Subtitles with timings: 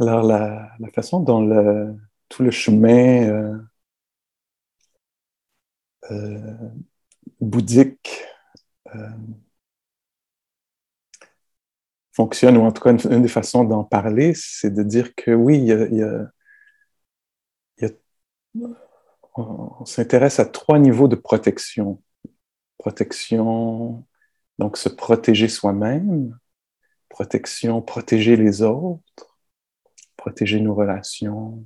[0.00, 1.94] Alors, la, façon dont le,
[2.30, 3.58] tout le chemin euh,
[6.10, 6.70] euh,
[7.40, 8.24] bouddhique
[8.94, 9.08] euh,
[12.12, 15.58] fonctionne, ou en tout cas une, des façons d'en parler, c'est de dire que oui,
[15.58, 16.30] il y a,
[19.34, 22.02] on s'intéresse à trois niveaux de protection.
[22.78, 24.04] Protection,
[24.58, 26.38] donc se protéger soi-même,
[27.08, 29.29] protection, protéger les autres,
[30.20, 31.64] protéger nos relations.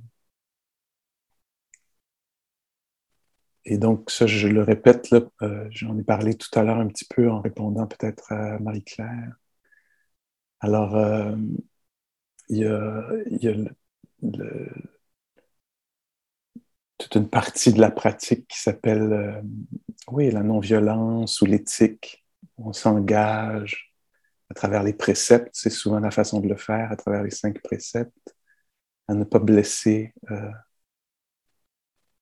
[3.65, 7.05] Et donc, ça, je le répète, euh, j'en ai parlé tout à l'heure un petit
[7.05, 9.35] peu en répondant peut-être à Marie-Claire.
[10.59, 11.35] Alors, euh,
[12.49, 12.65] il y
[13.47, 13.55] a,
[16.97, 19.41] toute une partie de la pratique qui s'appelle, euh,
[20.11, 22.25] oui, la non-violence ou l'éthique.
[22.57, 23.93] On s'engage
[24.49, 27.61] à travers les préceptes, c'est souvent la façon de le faire, à travers les cinq
[27.61, 28.34] préceptes,
[29.07, 30.13] à ne pas blesser.
[30.31, 30.51] Euh,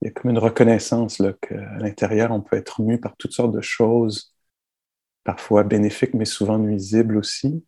[0.01, 3.53] il y a comme une reconnaissance qu'à l'intérieur, on peut être mu par toutes sortes
[3.53, 4.35] de choses,
[5.23, 7.65] parfois bénéfiques, mais souvent nuisibles aussi,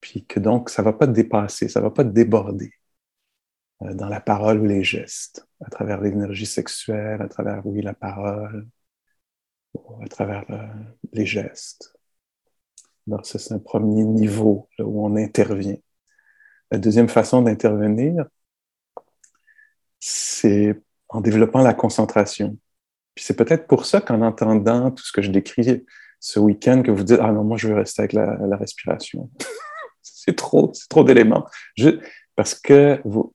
[0.00, 2.72] puis que donc ça ne va pas dépasser, ça ne va pas déborder
[3.82, 7.94] euh, dans la parole ou les gestes, à travers l'énergie sexuelle, à travers, oui, la
[7.94, 8.68] parole,
[10.02, 10.66] à travers euh,
[11.12, 11.94] les gestes.
[13.24, 15.76] Ça, c'est un premier niveau où on intervient.
[16.72, 18.24] La deuxième façon d'intervenir,
[20.00, 22.56] c'est en développant la concentration.
[23.14, 25.84] Puis c'est peut-être pour ça qu'en entendant tout ce que je décris
[26.18, 29.28] ce week-end, que vous dites, ah non, moi, je veux rester avec la, respiration.
[30.02, 31.46] c'est trop, c'est trop d'éléments.
[32.36, 33.34] Parce que vous,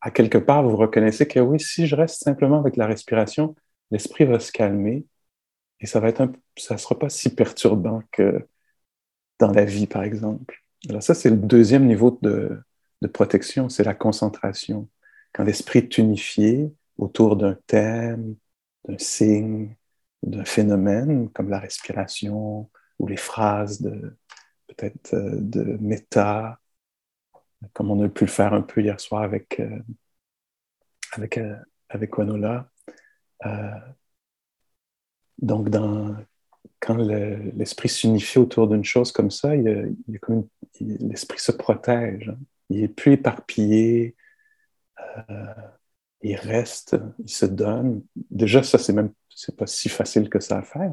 [0.00, 3.54] à quelque part, vous reconnaissez que oui, si je reste simplement avec la respiration,
[3.90, 5.04] l'esprit va se calmer
[5.80, 8.46] et ça va être un, ça sera pas si perturbant que
[9.38, 10.62] dans la vie, par exemple.
[10.88, 12.58] Alors ça, c'est le deuxième niveau de,
[13.02, 14.88] de protection, c'est la concentration.
[15.32, 18.36] Quand l'esprit est unifié autour d'un thème,
[18.86, 19.76] d'un signe,
[20.22, 24.16] d'un phénomène, comme la respiration ou les phrases de
[24.70, 26.58] peut-être euh, de méta,
[27.72, 29.78] comme on a pu le faire un peu hier soir avec, euh,
[31.18, 31.56] euh,
[31.88, 32.70] avec Wanola.
[35.38, 35.68] donc,
[36.80, 42.30] quand l'esprit s'unifie autour d'une chose comme ça, l'esprit se protège.
[42.30, 42.38] Hein.
[42.70, 44.16] Il est plus éparpillé,
[45.30, 45.44] euh,
[46.22, 48.02] il reste, il se donne.
[48.30, 50.92] Déjà, ça, c'est même c'est pas si facile que ça à faire,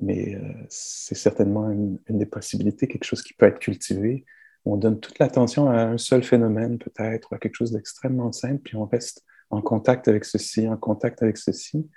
[0.00, 4.24] mais, euh, c'est certainement une, des possibilités, quelque chose qui peut être cultivé.
[4.64, 8.62] On donne toute l'attention à un seul phénomène, peut-être, ou à quelque chose d'extrêmement simple,
[8.62, 11.88] puis on reste en contact avec ceci, en contact avec ceci.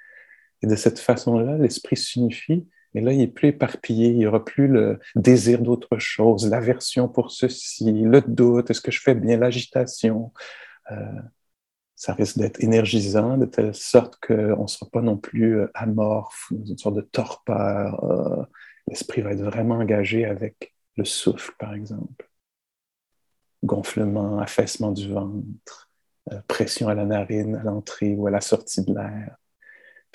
[0.62, 4.44] Et de cette façon-là, l'esprit s'unifie et là, il est plus éparpillé, il n'y aura
[4.44, 9.38] plus le désir d'autre chose, l'aversion pour ceci, le doute, est-ce que je fais bien
[9.38, 10.31] l'agitation?
[10.92, 11.22] Euh,
[11.96, 16.48] ça risque d'être énergisant de telle sorte qu'on ne sera pas non plus euh, amorphe,
[16.52, 18.03] dans une sorte de torpeur.
[18.03, 18.44] Euh,
[18.88, 22.30] l'esprit va être vraiment engagé avec le souffle, par exemple.
[23.64, 25.90] Gonflement, affaissement du ventre,
[26.48, 29.38] pression à la narine, à l'entrée ou à la sortie de l'air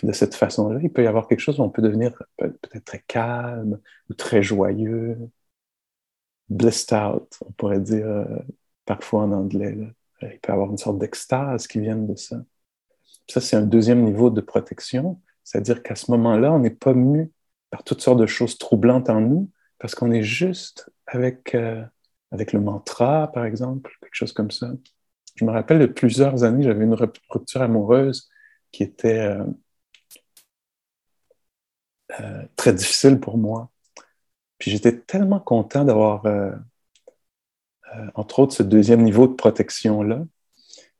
[0.03, 3.04] de cette façon-là, il peut y avoir quelque chose où on peut devenir peut-être très
[3.06, 5.19] calme ou très joyeux,
[6.48, 8.25] blissed out, on pourrait dire euh,
[8.84, 9.76] parfois en anglais.
[10.22, 12.42] Il peut y avoir une sorte d'extase qui vient de ça.
[13.28, 17.31] Ça, c'est un deuxième niveau de protection, c'est-à-dire qu'à ce moment-là, on n'est pas mu
[17.70, 21.84] par toutes sortes de choses troublantes en nous, parce qu'on est juste avec, euh,
[22.31, 24.70] avec le mantra, par exemple, quelque chose comme ça.
[25.37, 28.28] Je me rappelle de plusieurs années, j'avais une rupture amoureuse
[28.72, 29.44] qui était euh,
[32.20, 33.70] euh, très difficile pour moi.
[34.58, 36.52] Puis j'étais tellement content d'avoir, euh,
[37.94, 40.24] euh, entre autres, ce deuxième niveau de protection-là,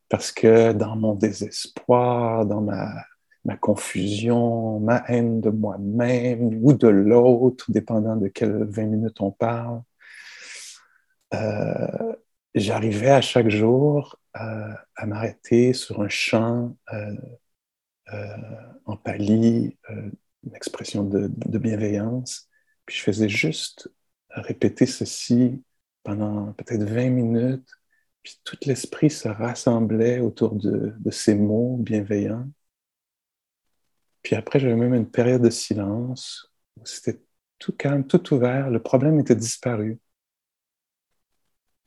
[0.08, 3.04] parce que dans mon désespoir, dans ma,
[3.60, 9.82] confusion, ma haine de moi-même ou de l'autre, dépendant de quelles 20 minutes on parle,
[12.54, 16.76] j'arrivais à chaque jour à m'arrêter sur un champ
[18.87, 19.78] en pali
[20.44, 22.49] une expression de, bienveillance.
[22.87, 23.90] Puis je faisais juste
[24.31, 25.62] répéter ceci
[26.02, 27.69] pendant peut-être 20 minutes,
[28.23, 32.49] puis tout l'esprit se rassemblait autour de, ces mots bienveillants.
[34.23, 37.20] Puis après, j'avais même une période de silence où c'était
[37.58, 39.99] tout calme, tout ouvert, le problème était disparu.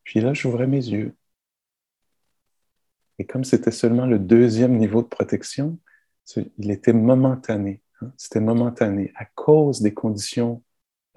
[0.04, 1.16] Puis là, j'ouvrais mes yeux.
[3.20, 5.80] Et comme c'était seulement le deuxième niveau de protection,
[6.58, 7.82] il était momentané.
[8.18, 9.12] C'était momentané.
[9.16, 10.64] À cause des conditions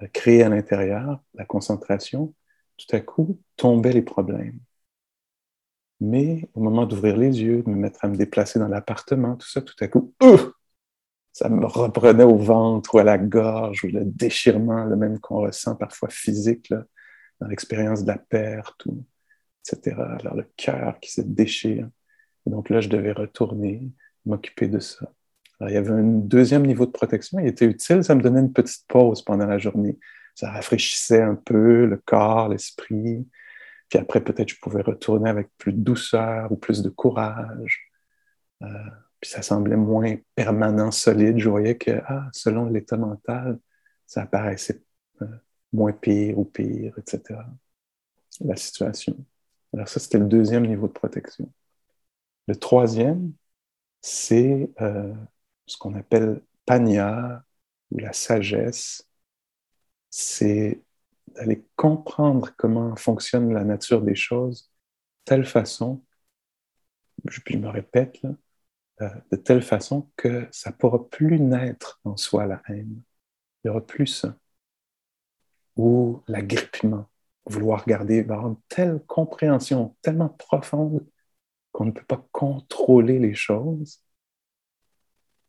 [0.01, 2.33] euh, créées à l'intérieur, la concentration,
[2.77, 4.59] tout à coup, tombaient les problèmes.
[6.01, 9.47] Mais au moment d'ouvrir les yeux, de me mettre à me déplacer dans l'appartement, tout
[9.47, 10.51] ça, tout à coup, ouf,
[11.31, 15.41] ça me reprenait au ventre ou à la gorge, ou le déchirement, le même qu'on
[15.41, 16.73] ressent parfois physique,
[17.39, 18.87] dans l'expérience de la perte,
[19.65, 19.97] etc.
[20.19, 21.89] Alors le cœur qui se déchire.
[22.45, 23.91] donc là, je devais retourner,
[24.25, 25.11] m'occuper de ça.
[25.59, 28.41] Alors, il y avait un deuxième niveau de protection, il était utile, ça me donnait
[28.41, 29.97] une petite pause pendant la journée.
[30.35, 33.25] Ça rafraîchissait un peu le corps, l'esprit.
[33.89, 37.89] Puis après, peut-être je pouvais retourner avec plus de douceur ou plus de courage.
[38.63, 38.67] Euh,
[39.21, 41.39] puis ça semblait moins permanent, solide.
[41.39, 43.59] Je voyais que, ah, selon l'état mental,
[44.05, 44.81] ça apparaissait
[45.21, 45.27] euh,
[45.71, 47.39] moins pire ou pire, etc.
[48.41, 49.15] La situation.
[49.73, 51.49] Alors ça, c'était le deuxième niveau de protection.
[52.47, 53.33] Le troisième,
[54.01, 55.13] c'est euh,
[55.67, 57.43] ce qu'on appelle panya
[57.91, 59.07] ou la sagesse.
[60.09, 60.81] C'est
[61.27, 64.69] d'aller comprendre comment fonctionne la nature des choses de
[65.25, 66.03] telle façon,
[67.25, 68.21] je me répète,
[69.01, 73.01] euh, de telle façon que ça ne pourra plus naître en soi la haine.
[73.63, 74.37] Il n'y aura plus ça.
[75.77, 77.09] Ou l'agrippement,
[77.45, 81.05] vouloir garder, avoir une telle compréhension tellement profonde
[81.71, 84.01] qu'on ne peut pas contrôler les choses,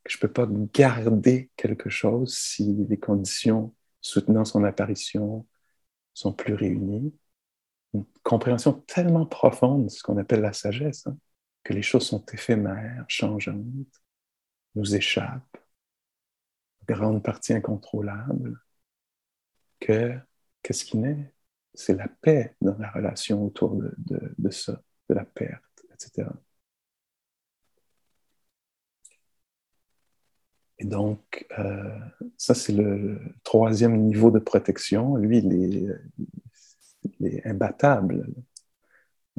[0.08, 5.46] je ne peux pas garder quelque chose si les conditions soutenant son apparition
[6.14, 7.14] sont plus réunies.
[7.94, 11.16] Une compréhension tellement profonde de ce qu'on appelle la sagesse, hein,
[11.64, 14.02] que les choses sont éphémères, changeantes,
[14.74, 15.58] nous échappent,
[16.86, 18.60] grande partie incontrôlable,
[19.80, 20.16] que
[20.62, 21.32] qu'est-ce qui naît?
[21.74, 23.94] C'est la paix dans la relation autour de,
[24.38, 26.28] de ça, de la perte, etc.
[30.78, 31.98] Et donc, euh,
[32.36, 35.16] ça, c'est le troisième niveau de protection.
[35.16, 35.98] Lui, il
[37.22, 38.26] est, imbattable.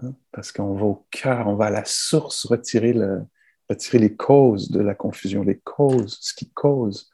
[0.02, 3.26] Hein, parce qu'on va au cœur, on va à la source retirer, le,
[3.70, 7.12] retirer les causes de la confusion, les causes, ce qui cause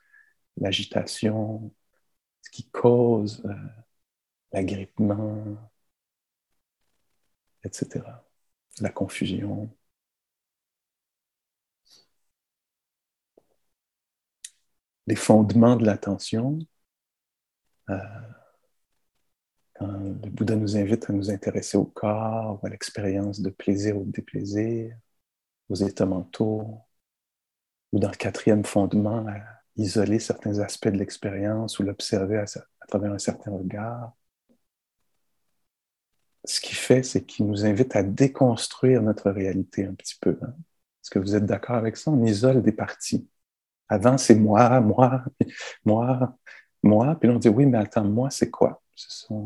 [0.58, 1.74] l'agitation,
[2.42, 3.54] ce qui cause euh,
[4.52, 5.44] l'agrippement,
[7.64, 8.02] etc.,
[8.82, 9.70] la confusion.
[15.08, 16.60] Les fondements de l'attention.
[17.90, 17.98] Euh,
[19.76, 24.06] quand le Bouddha nous invite à nous intéresser au corps, à l'expérience de plaisir ou
[24.06, 24.96] de déplaisir,
[25.70, 26.80] aux états mentaux,
[27.92, 29.38] ou dans le quatrième fondement, à
[29.76, 32.46] isoler certains aspects de l'expérience ou l'observer à,
[32.88, 34.14] travers un certain regard.
[36.46, 40.38] Ce qu'il fait, c'est qu'il nous invite à déconstruire notre réalité un petit peu.
[40.42, 40.54] Hein.
[41.02, 42.12] Est-ce que vous êtes d'accord avec ça?
[42.12, 43.28] On isole des parties.
[43.90, 45.24] Avant, c'est moi, moi,
[45.86, 46.38] moi,
[46.82, 47.16] moi.
[47.20, 48.82] Puis là, on dit, oui, mais attends, moi, c'est quoi?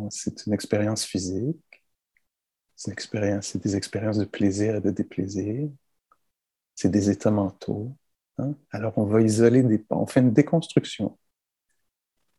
[0.10, 1.57] C'est une expérience physique.
[2.75, 5.69] C'est expérience, des expériences de plaisir et de déplaisir.
[6.75, 7.95] C'est des états mentaux.
[8.38, 8.54] Hein.
[8.72, 9.84] Alors, on va isoler des...
[9.89, 11.18] On fait une déconstruction.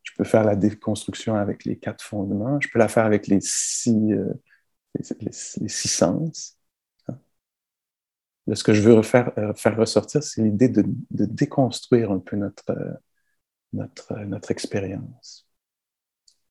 [0.03, 2.59] Je peux faire la déconstruction avec les quatre fondements.
[2.61, 4.33] Je peux la faire avec les six, euh,
[5.21, 6.58] les six sens
[8.55, 12.63] ce que je veux faire, euh, faire ressortir, c'est l'idée de, déconstruire un peu notre,
[12.71, 15.47] euh, euh, notre expérience.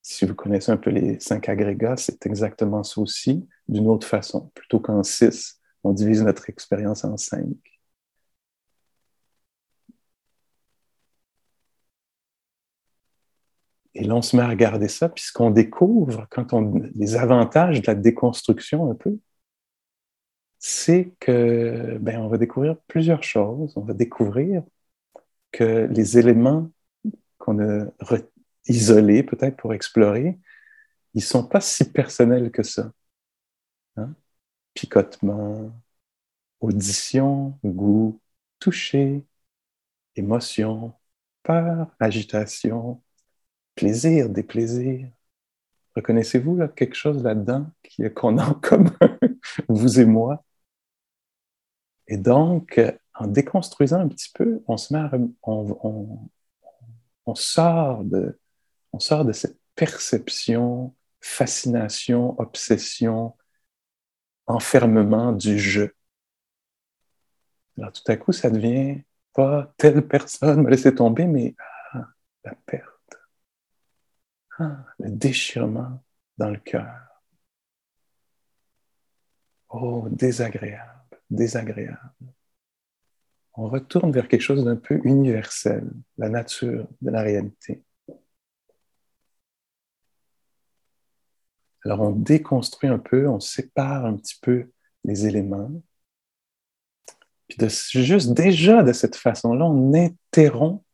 [0.03, 4.51] Si vous connaissez un peu les cinq agrégats, c'est exactement ça aussi, d'une autre façon.
[4.55, 7.47] Plutôt qu'en six, on divise notre expérience en cinq.
[13.95, 17.17] Et là, on se met à regarder ça, puis ce qu'on découvre, quand on, les
[17.17, 19.19] avantages de la déconstruction un peu,
[20.59, 23.73] c'est que ben, on va découvrir plusieurs choses.
[23.77, 24.63] On va découvrir
[25.53, 26.71] que les éléments
[27.39, 27.87] qu'on a
[28.67, 30.39] isolés peut-être pour explorer,
[31.15, 32.93] ils sont pas si personnels que ça.
[33.97, 34.15] Hein?
[34.75, 35.73] Picotement,
[36.61, 38.21] audition, goût,
[38.61, 39.25] toucher,
[40.17, 40.95] émotion,
[41.43, 43.03] peur, agitation,
[43.75, 45.09] plaisir, déplaisir.
[45.97, 47.71] Reconnaissez-vous quelque chose là-dedans
[48.15, 48.99] qu'on a en commun,
[49.69, 50.45] vous et moi?
[52.09, 52.81] Et donc,
[53.15, 54.77] en déconstruisant un petit peu, on
[57.35, 63.37] sort de, cette perception, fascination, obsession,
[64.47, 65.85] enfermement du je.
[67.77, 69.03] Alors tout à coup, ça devient
[69.35, 71.55] pas telle personne m'a laissé tomber, mais
[71.93, 72.09] ah,
[72.45, 73.19] la perte,
[74.59, 76.03] ah, le déchirement
[76.39, 76.89] dans le cœur.
[79.69, 80.98] Oh, désagréable
[81.31, 81.99] désagréable.
[83.55, 87.83] On retourne vers quelque chose d'un peu universel, la nature de la réalité.
[91.85, 94.71] Alors on déconstruit un peu, on sépare un petit peu
[95.05, 95.71] les éléments.
[97.49, 100.85] Puis de, juste déjà de cette façon-là, on interrompt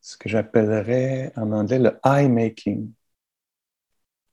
[0.00, 2.92] ce que j'appellerais en anglais le eye making,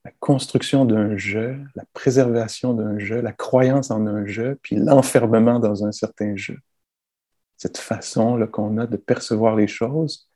[0.03, 5.59] la construction d'un jeu, la préservation d'un jeu, la croyance en un jeu, puis l'enfermement
[5.59, 6.57] dans un certain jeu.
[7.57, 10.27] Cette façon qu'on a de percevoir les choses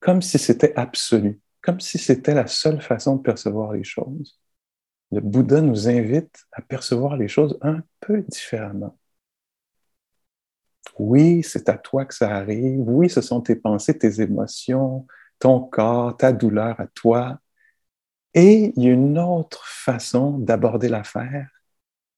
[0.00, 4.38] comme si c'était absolu, comme si c'était la seule façon de percevoir les choses.
[5.12, 8.98] Le Bouddha nous invite à percevoir les choses un peu différemment.
[10.98, 12.80] Oui, c'est à toi que ça arrive.
[12.88, 15.06] Oui, ce sont tes pensées, tes émotions,
[15.38, 17.38] ton corps, ta douleur à toi,
[18.36, 21.48] et il y a une autre façon d'aborder l'affaire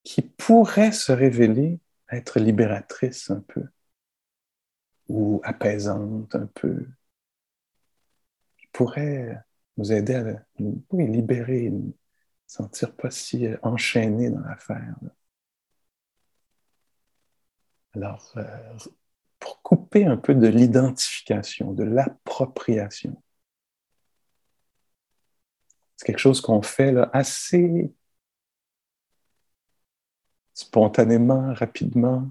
[0.02, 3.64] qui pourrait se révéler être libératrice un peu,
[5.08, 6.88] ou apaisante un peu,
[8.58, 9.40] qui pourrait
[9.76, 10.25] nous aider à
[10.58, 11.94] nous libérer, nous
[12.48, 14.96] sentir pas si euh, enchaînés dans l'affaire.
[17.94, 18.76] Alors, euh,
[19.38, 23.22] pour couper un peu de l'identification, de l'appropriation,
[25.98, 27.92] c'est quelque chose qu'on fait là, assez
[30.54, 32.30] spontanément, rapidement,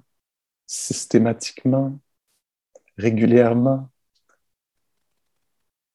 [0.66, 2.00] systématiquement,
[2.98, 3.90] régulièrement,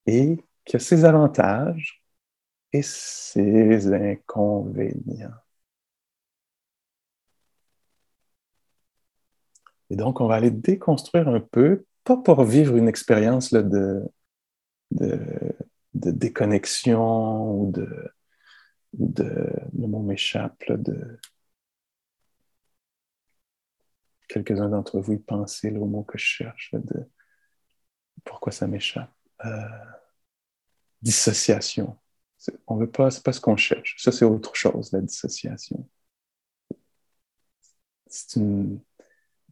[0.05, 2.03] et qui a ses avantages
[2.73, 5.33] et ses inconvénients.
[9.89, 14.03] Et donc, on va aller déconstruire un peu, pas pour vivre une expérience de,
[14.91, 15.19] de
[15.93, 18.11] de déconnexion ou de,
[18.93, 21.19] de le mot m'échappe, de
[24.27, 27.09] quelques-uns d'entre vous y pensez le mot que je cherche, de
[28.23, 29.11] pourquoi ça m'échappe.
[29.45, 29.49] Euh,
[31.01, 31.97] dissociation.
[32.67, 33.95] On veut pas, c'est pas ce qu'on cherche.
[33.99, 35.87] Ça, c'est autre chose, la dissociation.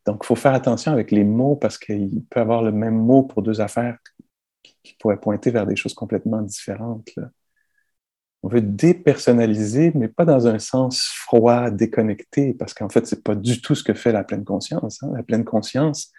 [0.06, 3.24] Donc, il faut faire attention avec les mots parce qu'il peut avoir le même mot
[3.24, 3.98] pour deux affaires
[4.84, 7.10] qui pourrait pointer vers des choses complètement différentes.
[8.44, 13.22] On veut dépersonnaliser, mais pas dans un sens froid, déconnecté, parce qu'en fait, ce n'est
[13.22, 15.04] pas du tout ce que fait la pleine conscience.
[15.04, 15.12] Hein.
[15.14, 16.12] La pleine conscience,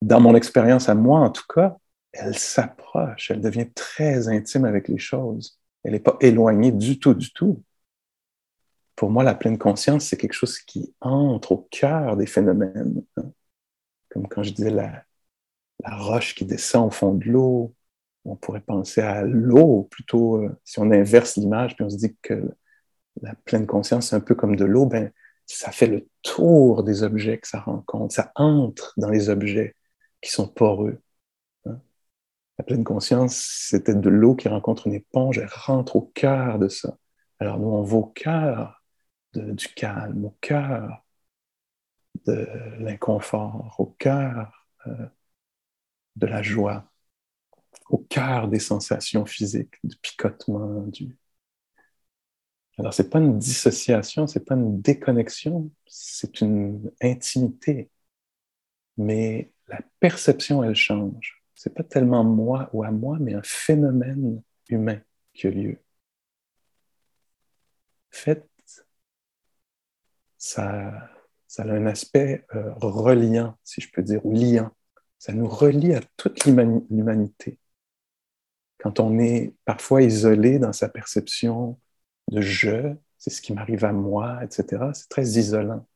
[0.00, 1.76] dans mon expérience à moi en tout cas,
[2.12, 5.60] elle s'approche, elle devient très intime avec les choses.
[5.84, 7.62] Elle n'est pas éloignée du tout, du tout.
[8.96, 13.04] Pour moi, la pleine conscience, c'est quelque chose qui entre au cœur des phénomènes.
[13.18, 13.30] Hein.
[14.08, 15.04] Comme quand je disais la
[15.84, 17.74] roche qui descend au fond de l'eau,
[18.28, 22.16] on pourrait penser à l'eau plutôt, euh, si on inverse l'image, puis on se dit
[22.22, 22.50] que
[23.22, 25.10] la pleine conscience, c'est un peu comme de l'eau, ben,
[25.46, 29.74] ça fait le tour des objets que ça rencontre, ça entre dans les objets
[30.20, 31.00] qui sont poreux.
[31.66, 31.80] Hein.
[32.58, 33.36] La pleine conscience,
[33.68, 36.96] c'était de l'eau qui rencontre une éponge, elle rentre au cœur de ça.
[37.40, 38.82] Alors nous, on va au cœur
[39.34, 41.04] du calme, au cœur
[42.26, 42.48] de
[42.80, 45.06] l'inconfort, au cœur euh,
[46.16, 46.90] de la joie
[47.90, 51.16] au cœur des sensations physiques, du picotement, du...
[52.78, 57.90] Alors, ce n'est pas une dissociation, ce n'est pas une déconnexion, c'est une intimité.
[58.96, 61.42] Mais la perception, elle change.
[61.54, 65.00] Ce n'est pas tellement moi ou à moi, mais un phénomène humain
[65.34, 65.78] qui a lieu.
[68.12, 68.48] En fait,
[70.36, 71.10] ça,
[71.58, 74.70] a un aspect euh, reliant, si je peux dire, ou liant.
[75.18, 77.58] Ça nous relie à toute l'humanité
[78.78, 81.78] quand on est parfois isolé dans sa perception
[82.28, 85.86] de je, c'est ce qui m'arrive à moi, etc., c'est très isolant.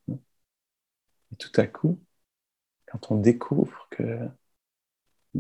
[1.33, 2.01] Et tout à coup,
[2.87, 4.29] quand on découvre que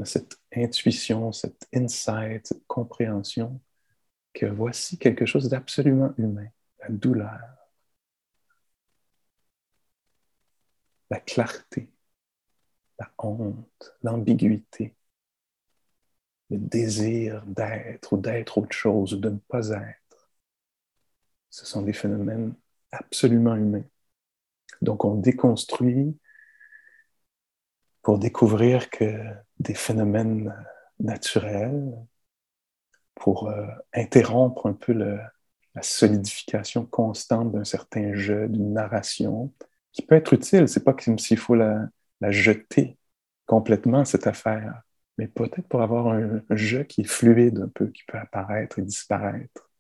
[0.00, 3.60] a cette intuition, cette insight, cette compréhension,
[4.32, 6.48] que voici quelque chose d'absolument humain,
[6.80, 7.40] la douleur,
[11.10, 11.91] la clarté,
[12.98, 14.94] la honte, l'ambiguïté,
[16.50, 20.30] le désir d'être ou d'être autre chose ou de ne pas être.
[21.50, 22.54] Ce sont des phénomènes
[22.90, 23.84] absolument humains.
[24.80, 26.16] Donc on déconstruit
[28.02, 29.22] pour découvrir que
[29.58, 30.52] des phénomènes
[30.98, 31.96] naturels,
[33.14, 39.52] pour euh, interrompre un peu la solidification constante d'un certain jeu, d'une narration,
[39.92, 40.68] qui peut être utile.
[40.68, 41.88] C'est pas comme s'il faut la,
[42.22, 42.98] la jeter
[43.46, 44.82] complètement, cette affaire
[45.18, 48.82] mais peut-être pour avoir un, jeu qui est fluide un peu, qui peut apparaître et
[48.82, 49.70] disparaître.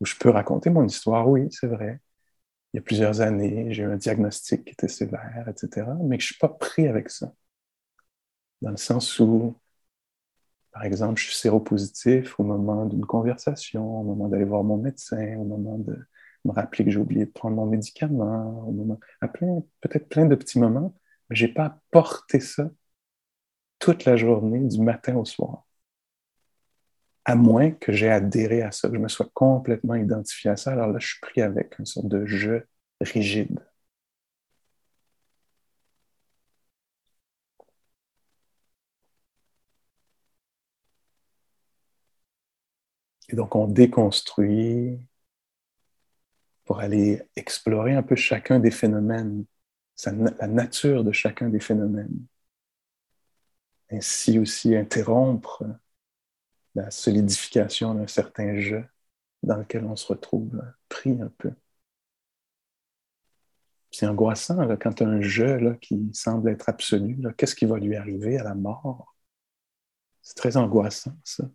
[0.00, 2.00] Où je peux raconter mon histoire, oui, c'est vrai.
[2.72, 6.22] Il y a plusieurs années, j'ai eu un diagnostic qui était sévère, etc., mais que
[6.22, 7.32] je ne suis pas pris avec ça.
[8.62, 9.56] Dans le sens où,
[10.72, 15.36] par exemple, je suis séropositif au moment d'une conversation, au moment d'aller voir mon médecin,
[15.38, 15.96] au moment de
[16.44, 18.98] me rappeler que j'ai oublié de prendre mon médicament, au moment,
[19.80, 20.94] peut-être plein de petits moments,
[21.28, 22.70] mais je n'ai pas porté ça
[23.78, 25.64] toute la journée, du matin au soir.
[27.24, 30.72] À moins que j'ai adhéré à ça, que je me sois complètement identifié à ça,
[30.72, 32.66] alors là, je suis pris avec une sorte de jeu
[33.00, 33.60] rigide.
[43.28, 44.98] Et donc, on déconstruit
[46.64, 49.44] pour aller explorer un peu chacun des phénomènes,
[50.06, 52.26] la nature de chacun des phénomènes.
[53.90, 55.64] Ainsi aussi interrompre
[56.74, 58.84] la solidification d'un certain jeu
[59.42, 61.52] dans lequel on se retrouve pris un peu.
[63.90, 68.38] C'est angoissant quand un jeu là, qui semble être absolu, qu'est-ce qui va lui arriver
[68.38, 69.16] à la mort?
[70.20, 71.50] C'est très angoissant, ça.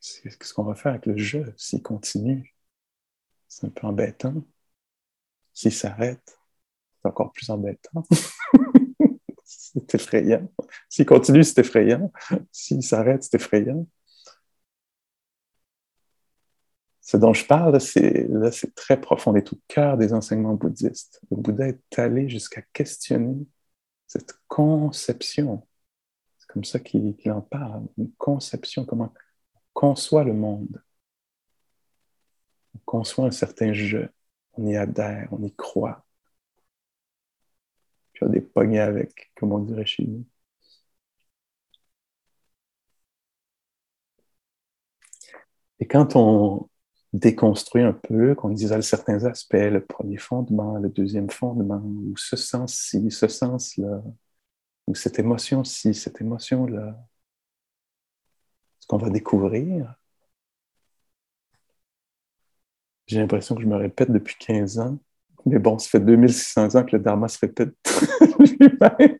[0.00, 2.54] Qu'est-ce qu'on va faire avec le jeu s'il continue?
[3.48, 4.44] C'est un peu embêtant.
[5.54, 6.38] S'il s'arrête,
[7.06, 8.04] encore plus embêtant.
[9.44, 10.50] c'est effrayant.
[10.88, 12.12] S'il continue, c'est effrayant.
[12.52, 13.86] S'il s'arrête, c'est effrayant.
[17.06, 21.20] Ce dont je parle, c'est, là, c'est très profond, et tout cœur des enseignements bouddhistes.
[21.30, 23.46] Le Bouddha est allé jusqu'à questionner
[24.08, 25.66] cette conception.
[26.38, 29.12] C'est comme ça qu'il, en parle, une conception, comment
[29.54, 30.82] on conçoit le monde.
[32.74, 34.10] On conçoit un certain jeu,
[34.54, 36.05] on y adhère, on y croit.
[38.16, 40.24] Puis avec, comme on dirait chez nous.
[45.78, 46.68] Et quand on,
[47.16, 52.36] déconstruit un peu, qu'on isole certains aspects, le premier fondement, le deuxième fondement, ou ce
[52.36, 54.02] sens-ci, ce sens-là,
[54.86, 56.96] ou cette émotion-ci, cette émotion-là.
[58.80, 59.94] Ce qu'on va découvrir,
[63.06, 64.98] j'ai l'impression que je me répète depuis 15 ans,
[65.44, 67.74] mais bon, ça fait 2600 ans que le Dharma se répète
[68.38, 69.16] lui-même.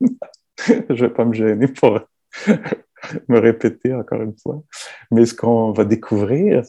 [0.67, 2.01] je ne vais pas me gêner pour
[3.29, 4.63] me répéter encore une fois.
[5.11, 6.65] Mais ce qu'on va découvrir,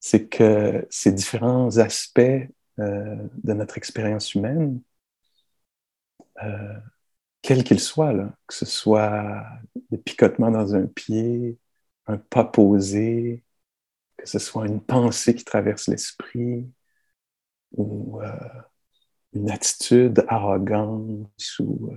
[0.00, 4.80] c'est que ces différents aspects euh, de notre expérience humaine,
[6.42, 6.78] euh,
[7.42, 8.12] quels qu'ils soient,
[8.46, 9.44] que ce soit
[9.90, 11.58] le picotement dans un pied,
[12.06, 13.42] un pas posé,
[14.16, 16.68] que ce soit une pensée qui traverse l'esprit,
[17.76, 18.32] ou euh,
[19.32, 21.92] une attitude arrogante ou,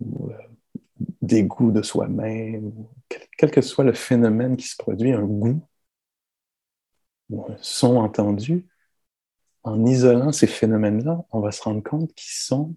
[0.00, 0.30] ou
[1.22, 2.72] dégoût de soi-même,
[3.38, 5.60] quel, que soit le phénomène qui se produit, un goût,
[7.60, 8.66] sont entendus,
[9.64, 12.74] en isolant ces phénomènes-là, on va se rendre compte qu'ils sont.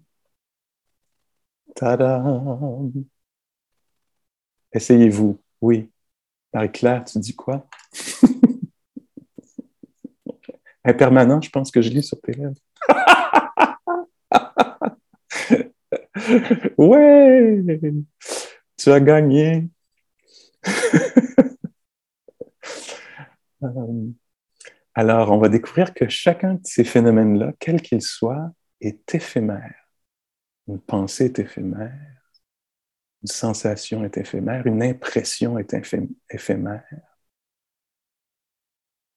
[1.74, 2.92] Tadam!
[4.72, 5.38] Essayez-vous.
[5.60, 5.90] Oui.
[6.52, 7.68] Marie-Claire, tu dis quoi?
[10.84, 12.54] Impermanent, je pense que je lis sur tes lèvres.
[16.78, 17.64] ouais!
[18.76, 19.68] Tu as gagné.
[23.62, 24.08] Euh,
[24.94, 29.74] alors, on va découvrir que chacun de ces phénomènes-là, quel qu'il soit, est éphémère.
[30.66, 31.92] Une pensée est éphémère,
[33.22, 35.74] une sensation est éphémère, une impression est
[36.30, 36.84] éphémère.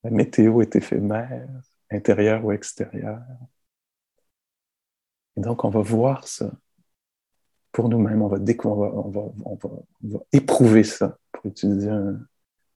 [0.04, 1.48] La météo est éphémère,
[1.90, 3.22] intérieure ou extérieure.
[5.38, 6.52] Et donc, on va voir ça
[7.74, 9.56] pour nous-mêmes, on va, on, va, on,
[10.04, 12.20] va, éprouver ça, pour utiliser un,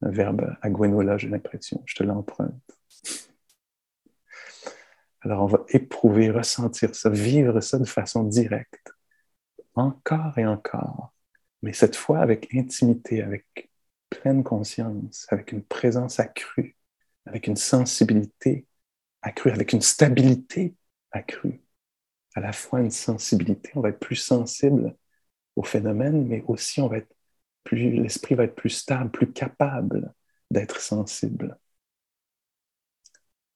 [0.02, 2.54] verbe aguenola, j'ai l'impression, je te l'emprunte.
[5.22, 8.92] Alors, on va éprouver, ressentir ça, vivre ça de façon directe,
[9.76, 11.14] encore et encore,
[11.62, 13.70] mais cette fois avec intimité, avec
[14.10, 16.76] pleine conscience, avec une présence accrue,
[17.28, 18.66] avec une sensibilité
[19.22, 20.76] accrue, avec une stabilité
[21.12, 21.62] accrue.
[22.36, 24.96] À la fois une sensibilité, on va être plus sensible
[25.56, 27.14] au phénomène, mais aussi on va être
[27.64, 30.14] plus, l'esprit va être plus stable, plus capable
[30.52, 31.58] d'être sensible.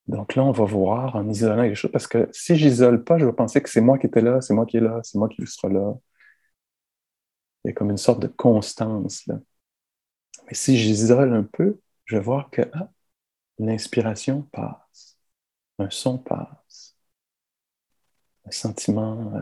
[0.07, 3.25] Donc là, on va voir en isolant les choses, parce que si j'isole pas, je
[3.25, 5.29] vais penser que c'est moi qui étais là, c'est moi qui est là, c'est moi
[5.29, 5.93] qui sera là.
[7.63, 9.27] Il y a comme une sorte de constance.
[9.27, 12.89] Mais si j'isole un peu, je vais voir que ah,
[13.65, 15.19] l'inspiration passe,
[15.79, 16.97] un son passe,
[18.45, 19.41] un sentiment, euh,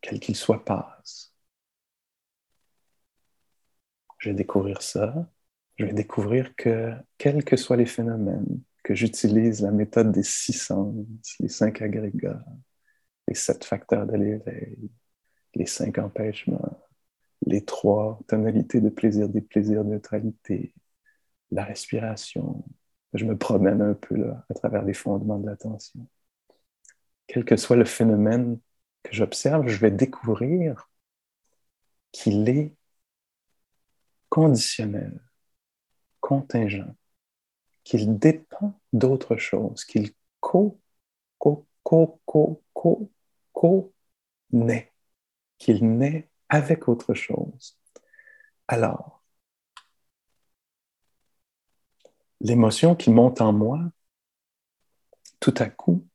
[0.00, 1.34] quel qu'il soit, passe.
[4.18, 5.28] Je vais découvrir ça
[5.76, 10.54] je vais découvrir que, quels que soient les phénomènes, que j'utilise la méthode des six
[10.54, 10.94] sens,
[11.38, 12.42] les cinq agrégats,
[13.28, 14.90] les sept facteurs de l'éveil,
[15.54, 16.78] les cinq empêchements,
[17.46, 20.72] les trois tonalités de plaisir, des plaisirs, neutralité,
[21.50, 22.64] la respiration,
[23.14, 26.06] Je me promène un peu là, à travers les fondements de l'attention.
[27.26, 28.58] Quel que soit le phénomène
[29.02, 30.90] que j'observe, je vais découvrir
[32.12, 32.74] qu'il est
[34.28, 35.20] conditionnel,
[36.20, 36.94] contingent,
[37.84, 40.80] qu'il dépend d'autre chose, qu'il co,
[41.38, 43.10] co, co, co, co,
[43.52, 43.94] co
[44.50, 44.92] naît,
[45.58, 47.78] qu'il naît avec autre chose.
[48.68, 49.15] Alors,
[52.46, 53.80] l'émotion qui monte en moi,
[55.40, 56.06] tout à coup,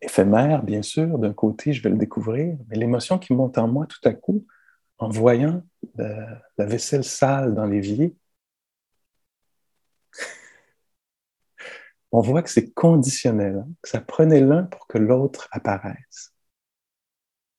[0.00, 3.86] éphémère, bien sûr, d'un côté, je vais le découvrir, mais l'émotion qui monte en moi
[3.86, 4.46] tout à coup,
[4.98, 5.62] en voyant
[5.96, 8.16] la, vaisselle sale dans l'évier,
[12.12, 16.32] on voit que c'est conditionnel, hein, que ça prenait l'un pour que l'autre apparaisse.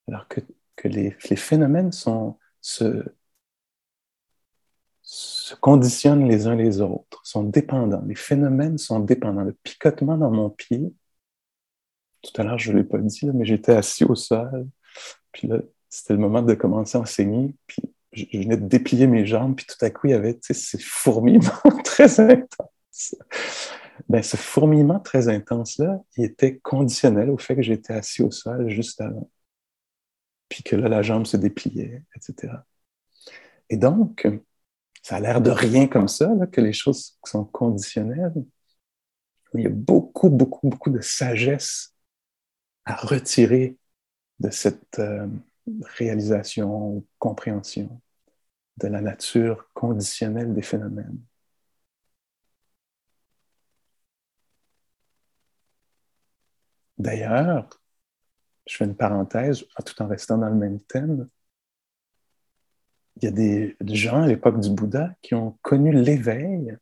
[0.08, 0.42] Alors que,
[0.86, 3.04] les, phénomènes sont, se,
[5.50, 8.04] se conditionnent les uns les autres, sont dépendants.
[8.06, 9.42] Les phénomènes sont dépendants.
[9.42, 10.94] Le picotement dans mon pied,
[12.22, 14.68] tout à l'heure, je ne l'ai pas dit, mais j'étais assis au sol.
[15.32, 15.58] Puis là,
[15.90, 17.56] c'était le moment de commencer à enseigner.
[17.66, 17.82] Puis
[18.12, 19.56] je, venais de déplier mes jambes.
[19.56, 21.50] Puis tout à coup, il y avait ces fourmillements
[21.84, 23.16] très intenses.
[24.08, 28.70] Ben, ce fourmillement très intense-là, il était conditionnel au fait que j'étais assis au sol
[28.70, 29.32] juste avant.
[30.48, 32.54] Puis que là, la jambe se dépliait, etc.
[33.70, 34.28] Et donc,
[35.02, 38.34] ça a l'air de rien comme ça, que les choses sont conditionnelles.
[39.54, 41.96] Il y a beaucoup, beaucoup, beaucoup de sagesse
[42.86, 43.78] à retirer
[44.40, 45.28] de cette euh,
[45.98, 48.02] réalisation ou compréhension
[48.78, 51.20] de la nature conditionnelle des phénomènes.
[56.98, 57.70] D'ailleurs,
[58.68, 61.28] je fais une parenthèse tout en restant dans le même thème.
[63.22, 66.78] Il y a des gens à l'époque du Bouddha qui ont connu l'éveil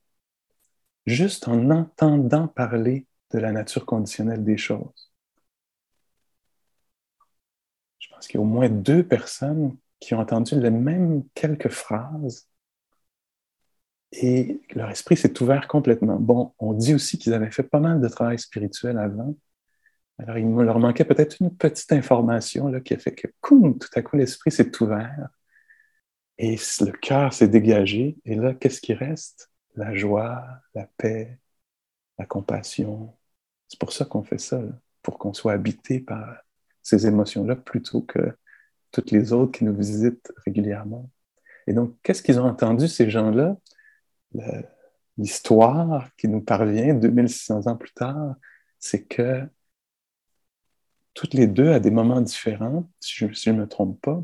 [1.06, 5.12] juste en entendant parler de la nature conditionnelle des choses.
[8.00, 11.70] Je pense qu'il y a au moins deux personnes qui ont entendu les mêmes quelques
[11.70, 12.48] phrases
[14.12, 16.20] et leur esprit s'est ouvert complètement.
[16.20, 19.36] Bon, on dit aussi qu'ils avaient fait pas mal de travail spirituel avant,
[20.20, 24.02] alors, il leur manquait peut-être une petite information là, qui a fait que, tout à
[24.02, 25.30] coup, l'esprit s'est ouvert
[26.38, 28.18] et le cœur s'est dégagé.
[28.26, 29.52] Et là, qu'est-ce qui reste?
[29.76, 30.44] La joie,
[30.76, 31.40] la paix,
[32.18, 33.16] la compassion.
[33.68, 34.62] C'est pour ça qu'on fait ça,
[35.02, 36.38] pour qu'on soit habité par
[36.82, 38.38] ces émotions-là plutôt que
[38.92, 41.10] toutes les autres qui nous visitent régulièrement.
[41.68, 43.58] Et donc, qu'est-ce qu'ils ont entendu, ces gens-là?
[45.18, 48.36] L'histoire qui nous parvient 2600 ans plus tard,
[48.80, 49.44] c'est que
[51.14, 54.24] toutes les deux, à des moments différents, si je ne me trompe pas,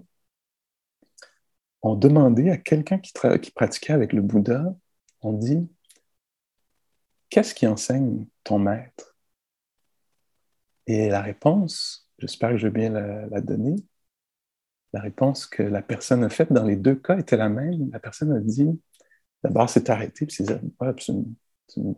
[1.84, 4.74] ont demandé à quelqu'un qui, qui pratiquait avec le Bouddha,
[5.22, 5.69] on dit,
[7.30, 9.15] qu'est-ce qui enseigne ton maître?
[10.88, 13.76] Et la réponse, j'espère que je vais bien la, donner,
[14.93, 17.89] la réponse que la personne a faite dans les deux cas était la même.
[17.91, 18.69] La personne a dit,
[19.43, 20.50] d'abord, c'est arrêté, puis c'est
[21.10, 21.36] une,
[21.78, 21.96] une,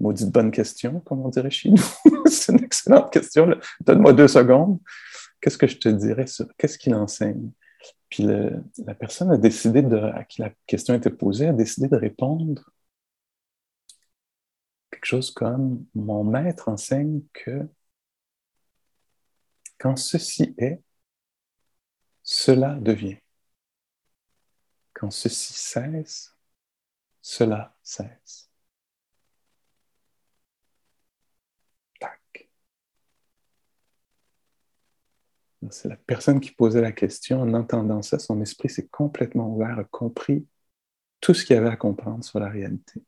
[0.00, 1.82] maudite bonne question, comme on dirait chez nous.
[2.26, 3.48] c'est une excellente question.
[3.80, 4.80] Donne-moi deux secondes.
[5.40, 7.52] Qu'est-ce que je te dirais sur qu'est-ce qu'il enseigne?
[8.08, 12.70] Puis la personne a décidé à qui la question était posée, a décidé de répondre
[14.90, 17.68] quelque chose comme Mon maître enseigne que
[19.78, 20.80] quand ceci est,
[22.22, 23.18] cela devient.
[24.94, 26.34] Quand ceci cesse,
[27.20, 28.50] cela cesse.
[35.70, 37.40] C'est la personne qui posait la question.
[37.42, 40.46] En entendant ça, son esprit s'est complètement ouvert, a compris
[41.20, 43.02] tout ce qu'il y avait à comprendre sur la réalité.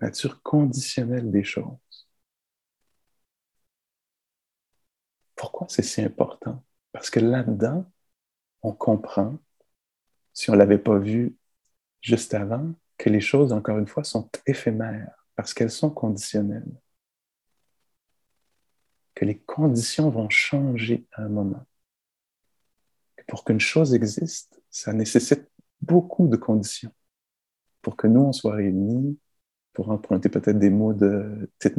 [0.00, 2.08] La nature conditionnelle des choses.
[5.34, 6.64] Pourquoi c'est si important?
[6.92, 7.90] Parce que là-dedans,
[8.62, 9.38] on comprend,
[10.32, 11.36] si on ne l'avait pas vu
[12.00, 16.72] juste avant, que les choses, encore une fois, sont éphémères parce qu'elles sont conditionnelles
[19.16, 21.66] que les conditions vont changer à un moment.
[23.26, 25.50] pour qu'une chose existe, ça nécessite
[25.80, 26.92] beaucoup de conditions.
[27.82, 29.18] Pour que nous, on soit réunis,
[29.72, 31.72] pour emprunter peut-être des mots de Thich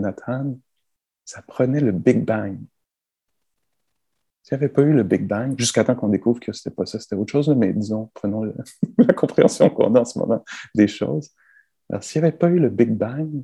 [1.24, 2.60] ça prenait le Big Bang.
[4.44, 6.86] S'il n'y avait pas eu le Big Bang, jusqu'à temps qu'on découvre que c'était pas
[6.86, 8.44] ça, c'était autre chose, mais disons, prenons
[8.98, 10.44] la compréhension qu'on a en ce moment
[10.76, 11.32] des choses.
[11.90, 13.44] Alors, s'il n'y avait pas eu le Big Bang,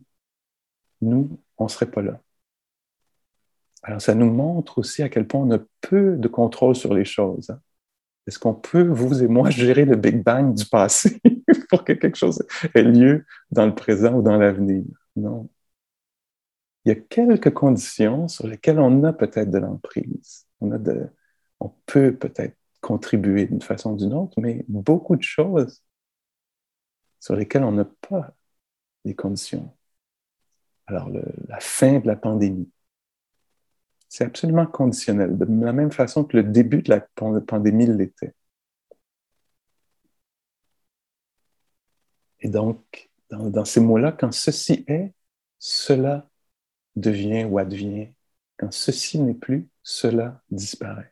[1.02, 2.20] nous, on ne serait pas là.
[3.84, 7.06] Alors, ça nous montre aussi à quel point on a peu de contrôle sur les
[7.06, 7.50] choses.
[7.50, 7.60] Hein.
[8.28, 11.22] Est-ce qu'on peut, vous et moi, gérer le Big Bang du passé
[11.70, 12.42] pour que quelque chose
[12.74, 14.86] ait lieu dans le présent ou dans l'avenir?
[15.18, 15.50] Non.
[16.86, 20.48] Il y a quelques conditions sur lesquelles on a peut-être de l'emprise.
[20.62, 20.72] On,
[21.60, 25.82] on peut peut-être contribuer d'une façon ou d'une autre, mais beaucoup de choses
[27.20, 28.34] sur lesquelles on n'a pas
[29.06, 29.74] les conditions.
[30.88, 32.70] Alors, la fin de la pandémie,
[34.14, 37.02] c'est absolument conditionnel, de la même façon que le début de la
[37.48, 38.36] pandémie l'était.
[42.40, 45.16] Et donc, dans, ces mots-là, quand ceci est,
[45.58, 46.30] cela
[46.96, 48.14] devient ou advient.
[48.58, 51.12] Quand ceci n'est plus, cela disparaît.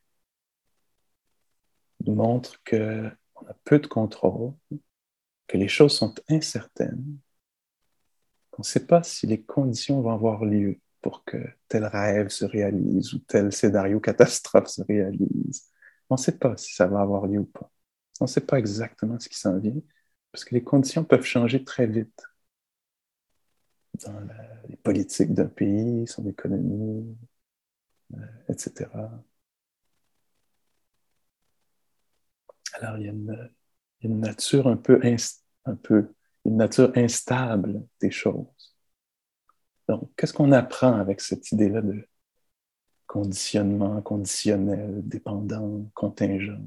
[2.06, 4.54] nous montre qu'on a peu de contrôle,
[5.48, 7.18] que les choses sont incertaines,
[8.52, 11.38] qu'on ne sait pas si les conditions vont avoir lieu pour que
[11.68, 15.70] tel rêve se réalise ou tel scénario catastrophe se réalise.
[16.10, 17.72] On ne sait pas si ça va avoir lieu ou pas.
[18.20, 19.82] On ne sait pas exactement ce qui s'en vient,
[20.32, 22.22] parce que les conditions peuvent changer très vite
[24.06, 24.28] dans
[24.70, 27.18] les politiques d'un pays, son économie,
[28.14, 28.18] euh,
[28.50, 28.90] etc.
[32.74, 35.00] Alors, il y a une, nature un peu,
[35.66, 36.14] un peu,
[36.46, 38.71] une nature instable des choses.
[39.88, 42.08] Donc, qu'est-ce qu'on apprend avec cette idée-là de
[43.08, 46.62] conditionnement, conditionnel, dépendant, contingent?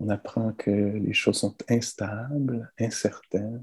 [0.00, 3.62] On apprend que les choses sont instables, incertaines.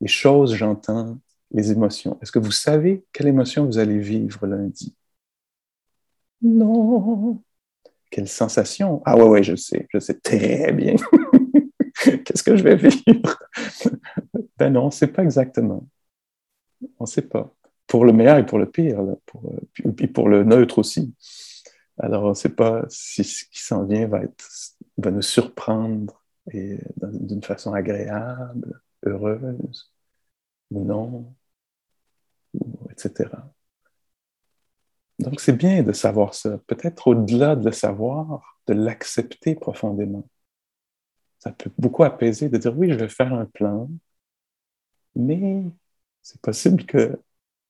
[0.00, 1.18] Les choses, j'entends,
[1.52, 2.18] les émotions.
[2.22, 4.96] Est-ce que vous savez quelle émotion vous allez vivre lundi?
[6.40, 7.42] Non.
[8.10, 9.00] Quelle sensation?
[9.04, 10.96] Ah ouais, ouais, je sais, je sais très bien.
[12.24, 13.38] Qu'est-ce que je vais vivre?
[14.58, 15.86] ben non, on ne sait pas exactement.
[16.98, 17.52] On ne sait pas.
[17.86, 19.52] Pour le meilleur et pour le pire, pour,
[19.98, 21.14] et pour le neutre aussi.
[21.98, 24.20] Alors, on ne sait pas si ce qui s'en vient va,
[24.96, 29.92] va nous surprendre d'une façon agréable, heureuse
[30.70, 31.34] ou non
[32.90, 33.30] etc.
[35.18, 36.58] Donc c'est bien de savoir ça.
[36.66, 40.28] Peut-être au-delà de le savoir, de l'accepter profondément.
[41.38, 43.88] Ça peut beaucoup apaiser de dire oui, je vais faire un plan,
[45.14, 45.64] mais
[46.22, 47.18] c'est possible qu'il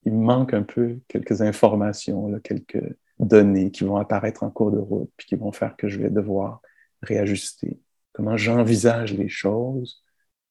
[0.07, 2.83] manque un peu quelques informations, quelques
[3.19, 6.11] données qui vont apparaître en cours de route, puis qui vont faire que je vais
[6.11, 6.61] devoir
[7.03, 7.81] réajuster.
[8.13, 10.05] Comment j'envisage les choses,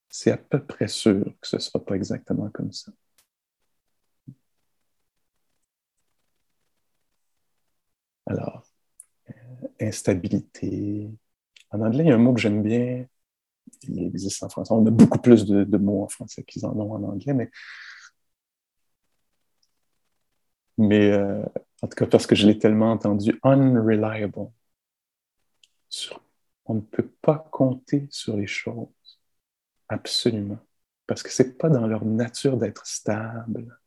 [0.10, 2.92] c'est à peu près sûr que ce ne sera pas exactement comme ça.
[8.26, 8.64] Alors,
[9.30, 9.34] euh,
[9.82, 11.12] instabilité.
[11.72, 13.06] En anglais, il y a un mot que j'aime bien.
[13.84, 14.74] Il existe en français.
[14.74, 17.50] On a beaucoup plus de, mots en français qu'ils en ont en anglais, mais,
[20.78, 21.44] mais euh,
[21.82, 24.50] en tout cas, parce que je l'ai tellement entendu, unreliable.
[26.66, 28.88] on ne peut pas compter sur les choses.
[29.90, 30.60] Absolument.
[31.08, 33.78] Parce que ce n'est pas dans leur nature d'être stable.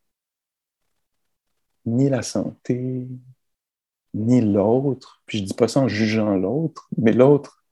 [1.86, 3.08] Ni la santé,
[4.14, 5.22] ni l'autre.
[5.26, 7.63] Puis je dis pas ça en jugeant l'autre, mais l'autre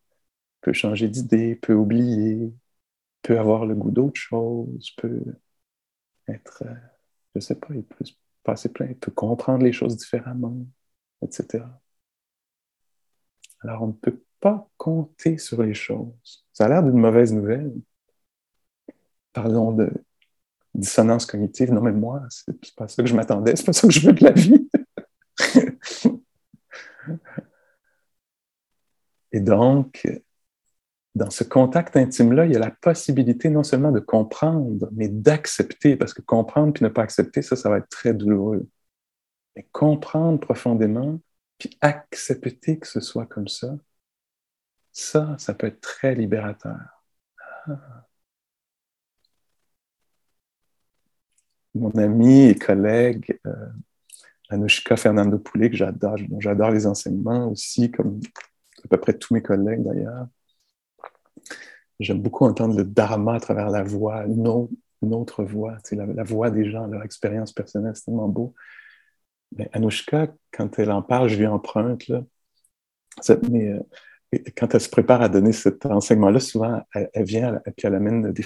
[0.62, 2.52] peut changer d'idée, peut oublier,
[3.22, 5.22] peut avoir le goût d'autre chose, peut
[6.28, 6.74] être, euh,
[7.34, 8.04] je sais pas, il peut
[8.42, 10.56] passer plein, il peut comprendre les choses différemment,
[11.22, 11.64] etc.
[13.60, 16.46] Alors on ne peut pas compter sur les choses.
[16.52, 17.72] Ça a l'air d'une mauvaise nouvelle.
[19.32, 19.90] Parlons de
[20.74, 21.72] dissonance cognitive.
[21.72, 24.12] Non, mais moi, c'est pas ça que je m'attendais, c'est pas ça que je veux
[24.12, 24.68] de la vie.
[29.32, 30.06] Et donc,
[31.14, 35.96] dans ce contact intime-là, il y a la possibilité non seulement de comprendre, mais d'accepter,
[35.96, 38.66] parce que comprendre puis ne pas accepter, ça, ça va être très douloureux.
[39.56, 41.20] Mais comprendre profondément,
[41.58, 43.76] puis accepter que ce soit comme ça,
[44.92, 46.78] ça, ça peut être très libérateur.
[47.66, 48.06] Ah.
[51.74, 53.68] Mon ami et collègue euh,
[54.50, 58.20] Anushka Fernando Poulet, que j'adore, j'adore les enseignements aussi, comme
[58.84, 60.26] à peu près tous mes collègues d'ailleurs.
[62.00, 66.50] J'aime beaucoup entendre le dharma à travers la voix, une autre, voix, la, la, voix
[66.50, 68.54] des gens, leur expérience personnelle, c'est tellement beau.
[69.56, 72.10] Mais Anushka, quand elle en parle, je lui emprunte.
[73.50, 73.80] Mais, euh,
[74.56, 78.32] quand elle se prépare à donner cet enseignement-là, souvent, elle, vient et puis elle amène
[78.32, 78.44] des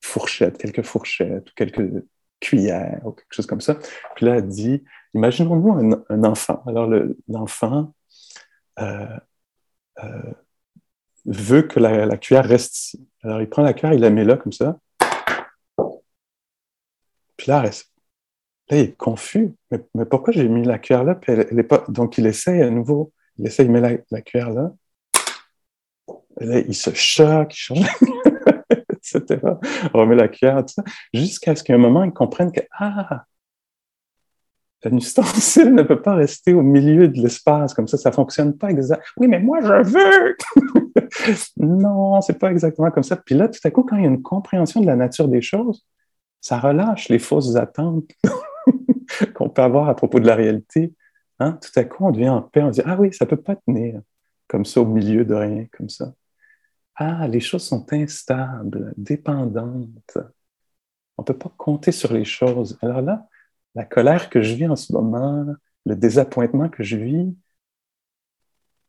[0.00, 2.04] fourchettes, quelques fourchettes ou quelques
[2.40, 3.74] cuillères ou quelque chose comme ça.
[4.14, 6.62] Puis là, elle dit, imaginons-nous un, enfant.
[6.66, 6.88] Alors,
[7.28, 7.94] l'enfant
[8.78, 9.06] euh,
[10.02, 10.32] euh,
[11.26, 13.08] veut que la, cuillère reste ici.
[13.22, 14.78] Alors, il prend la cuillère, il la met là, comme ça.
[17.36, 17.70] Puis là, là
[18.70, 19.54] il est confus.
[19.70, 21.18] Mais, pourquoi j'ai mis la cuillère là?
[21.26, 21.84] Elle, pas...
[21.88, 23.12] Donc, il essaye à nouveau.
[23.36, 24.72] Il essaye, il met la, cuillère là.
[26.38, 27.86] Là, il se choque, il change,
[28.90, 29.40] etc.
[29.92, 33.24] On remet la cuillère, tout ça, jusqu'à ce qu'à un moment, ils comprennent que, ah,
[34.86, 38.70] un ustensile ne peut pas rester au milieu de l'espace comme ça, ça fonctionne pas
[38.70, 39.04] exactement.
[39.16, 40.36] Oui, mais moi, je veux!
[41.56, 43.16] non, c'est pas exactement comme ça.
[43.16, 45.42] Puis là, tout à coup, quand il y a une compréhension de la nature des
[45.42, 45.86] choses,
[46.40, 48.10] ça relâche les fausses attentes
[49.34, 50.94] qu'on peut avoir à propos de la réalité.
[51.40, 51.58] Hein?
[51.60, 54.00] Tout à coup, on devient en paix, on dit Ah oui, ça peut pas tenir
[54.48, 56.12] comme ça au milieu de rien, comme ça.
[56.96, 60.18] Ah, les choses sont instables, dépendantes.
[61.16, 62.78] On ne peut pas compter sur les choses.
[62.82, 63.26] Alors là,
[63.74, 65.46] la colère que je vis en ce moment,
[65.86, 67.36] le désappointement que je vis,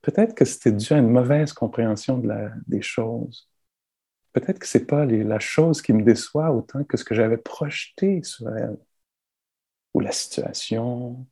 [0.05, 2.21] peut-être que c'était dû à une mauvaise compréhension
[2.67, 3.49] des choses.
[4.33, 7.37] Peut-être que ce n'est pas la chose qui me déçoit autant que ce que j'avais
[7.37, 8.77] projeté sur elle,
[9.95, 11.25] ou la situation,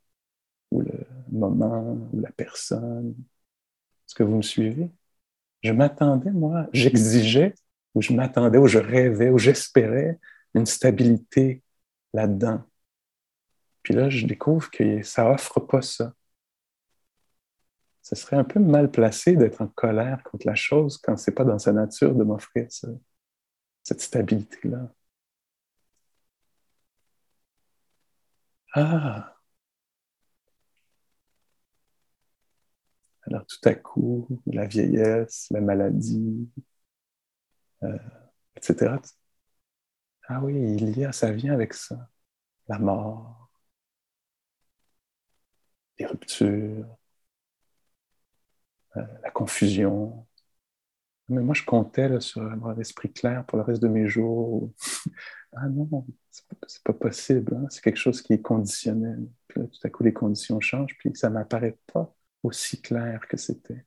[0.71, 3.13] ou le moment, ou la personne.
[4.07, 4.89] Est-ce que vous me suivez?
[5.61, 7.53] Je m'attendais, moi, j'exigeais,
[7.93, 10.19] ou je m'attendais, ou je rêvais, ou j'espérais
[10.55, 11.61] une stabilité
[12.11, 12.63] là-dedans.
[13.83, 16.15] Puis là, je découvre que ça offre pas ça.
[18.03, 21.45] Ce serait un peu mal placé d'être en colère contre la chose quand c'est pas
[21.45, 22.67] dans sa nature de m'offrir
[23.83, 24.93] cette stabilité-là.
[28.75, 29.35] Ah!
[33.27, 36.49] Alors tout à coup, la vieillesse, la maladie,
[37.83, 37.97] euh,
[38.55, 38.95] etc.
[40.27, 42.09] Ah oui, il y a, ça vient avec ça.
[42.67, 43.49] La mort,
[45.97, 46.85] les ruptures,
[48.95, 50.25] la confusion.
[51.29, 54.71] Mais moi, je comptais sur avoir l'esprit clair pour le reste de mes jours.
[55.53, 56.05] ah non,
[56.67, 57.55] c'est pas, possible.
[57.55, 57.67] Hein.
[57.69, 59.27] C'est quelque chose qui est conditionnel.
[59.47, 63.85] Puis tout à coup, les conditions changent, puis ça m'apparaît pas aussi clair que c'était.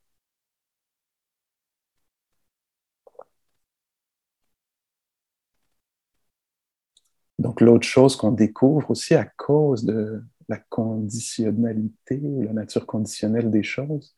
[7.38, 13.50] Donc, l'autre chose qu'on découvre aussi à cause de, la conditionnalité ou la nature conditionnelle
[13.50, 14.16] des choses,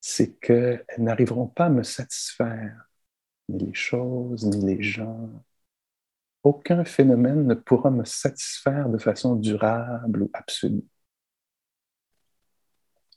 [0.00, 2.88] c'est qu'elles n'arriveront pas à me satisfaire,
[3.48, 5.30] ni les choses, ni les gens.
[6.42, 10.84] Aucun phénomène ne pourra me satisfaire de façon durable ou absolue.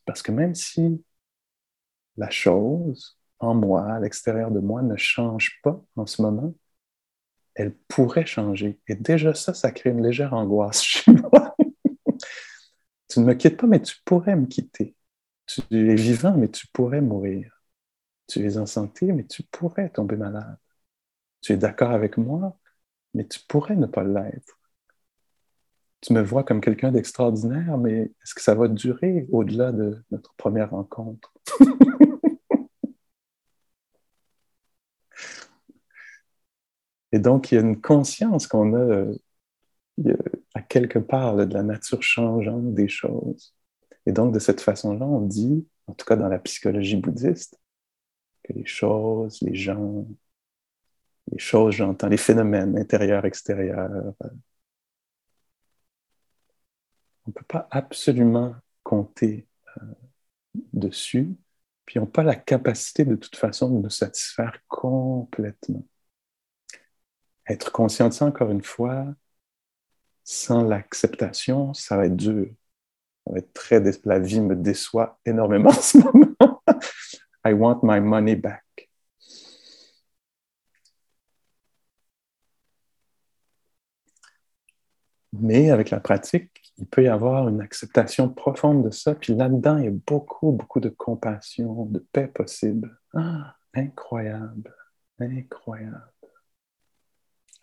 [0.06, 1.04] Parce que même si
[2.18, 6.54] la chose en moi, à l'extérieur de moi, ne change pas en ce moment,
[7.56, 8.80] elle pourrait changer.
[8.88, 11.56] Et déjà ça, ça crée une légère angoisse chez moi.
[13.10, 14.96] Tu ne me quittes pas, mais tu pourrais me quitter.
[15.50, 17.52] Tu es vivant, mais tu pourrais mourir.
[18.28, 20.58] Tu es en santé, mais tu pourrais tomber malade.
[21.42, 22.58] Tu es d'accord avec moi,
[23.16, 24.60] mais tu pourrais ne pas l'être.
[26.02, 30.34] Tu me vois comme quelqu'un d'extraordinaire, mais est-ce que ça va durer au-delà de notre
[30.36, 31.34] première rencontre?
[37.12, 39.18] Et donc, il y a une conscience qu'on a euh,
[40.54, 43.54] à quelque part de la nature changeante des choses.
[44.10, 47.60] Et donc, de cette façon-là, on dit, en tout cas dans la psychologie bouddhiste,
[48.43, 50.08] que les choses, les gens,
[51.32, 54.30] les choses, j'entends, les phénomènes intérieurs, extérieurs, euh,
[57.28, 59.86] on ne peut pas absolument compter euh,
[60.74, 61.36] dessus,
[61.86, 65.86] puis ils n'ont pas la capacité de toute façon de nous satisfaire complètement.
[67.48, 69.06] Être conscient de ça, encore une fois,
[70.24, 72.50] sans l'acceptation, ça va être dur.
[74.06, 76.62] La vie me déçoit énormément en ce moment.
[77.46, 78.64] I want my money back.
[85.32, 89.16] Mais avec la pratique, il peut y avoir une acceptation profonde de ça.
[89.16, 93.00] Puis là-dedans, il y a beaucoup, beaucoup de compassion, de paix possible.
[93.14, 94.74] Ah, incroyable,
[95.20, 96.12] incroyable.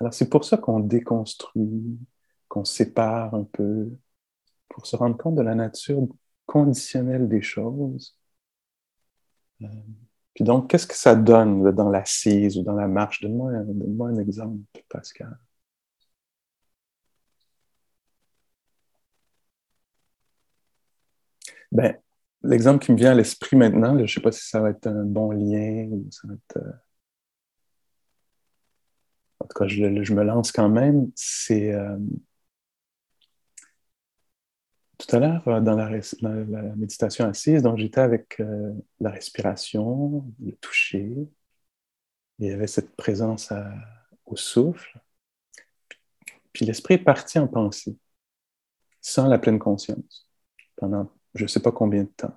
[0.01, 1.99] Alors c'est pour ça qu'on déconstruit,
[2.49, 3.91] qu'on sépare un peu
[4.69, 6.07] pour se rendre compte de la nature
[6.47, 8.17] conditionnelle des choses.
[9.63, 9.67] Euh,
[10.35, 13.23] puis donc, qu'est-ce que ça donne dans l'assise ou dans la marche?
[13.23, 14.59] Donne-moi un exemple,
[14.89, 15.39] Pascal.
[21.73, 21.97] Ben,
[22.43, 24.87] l'exemple qui me vient à l'esprit maintenant, je ne sais pas si ça va être
[24.87, 26.57] un bon lien ou ça va être.
[26.59, 26.73] Euh,
[29.41, 31.11] en tout cas, je, me lance quand même.
[31.15, 31.73] C'est.
[31.73, 31.97] Euh,
[35.07, 35.91] tout à l'heure, euh, dans la,
[36.77, 41.29] méditation assise, donc j'étais avec euh, la respiration, le toucher.
[42.39, 43.53] Il y avait cette présence
[44.27, 45.01] au souffle.
[46.53, 47.97] Puis l'esprit est parti en pensée,
[49.01, 50.29] sans la pleine conscience,
[50.77, 52.37] pendant je ne sais pas combien de temps.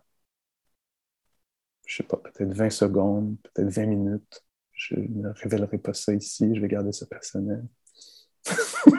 [1.85, 4.45] je sais pas, peut-être 20 secondes, peut-être 20 minutes.
[4.73, 7.65] Je ne révélerai pas ça ici, je vais garder ça personnel.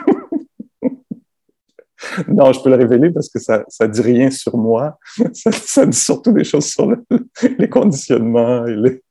[2.27, 4.97] non, je peux le révéler parce que ça ne dit rien sur moi.
[5.33, 6.95] Ça, dit surtout des choses sur
[7.59, 9.01] les conditionnements et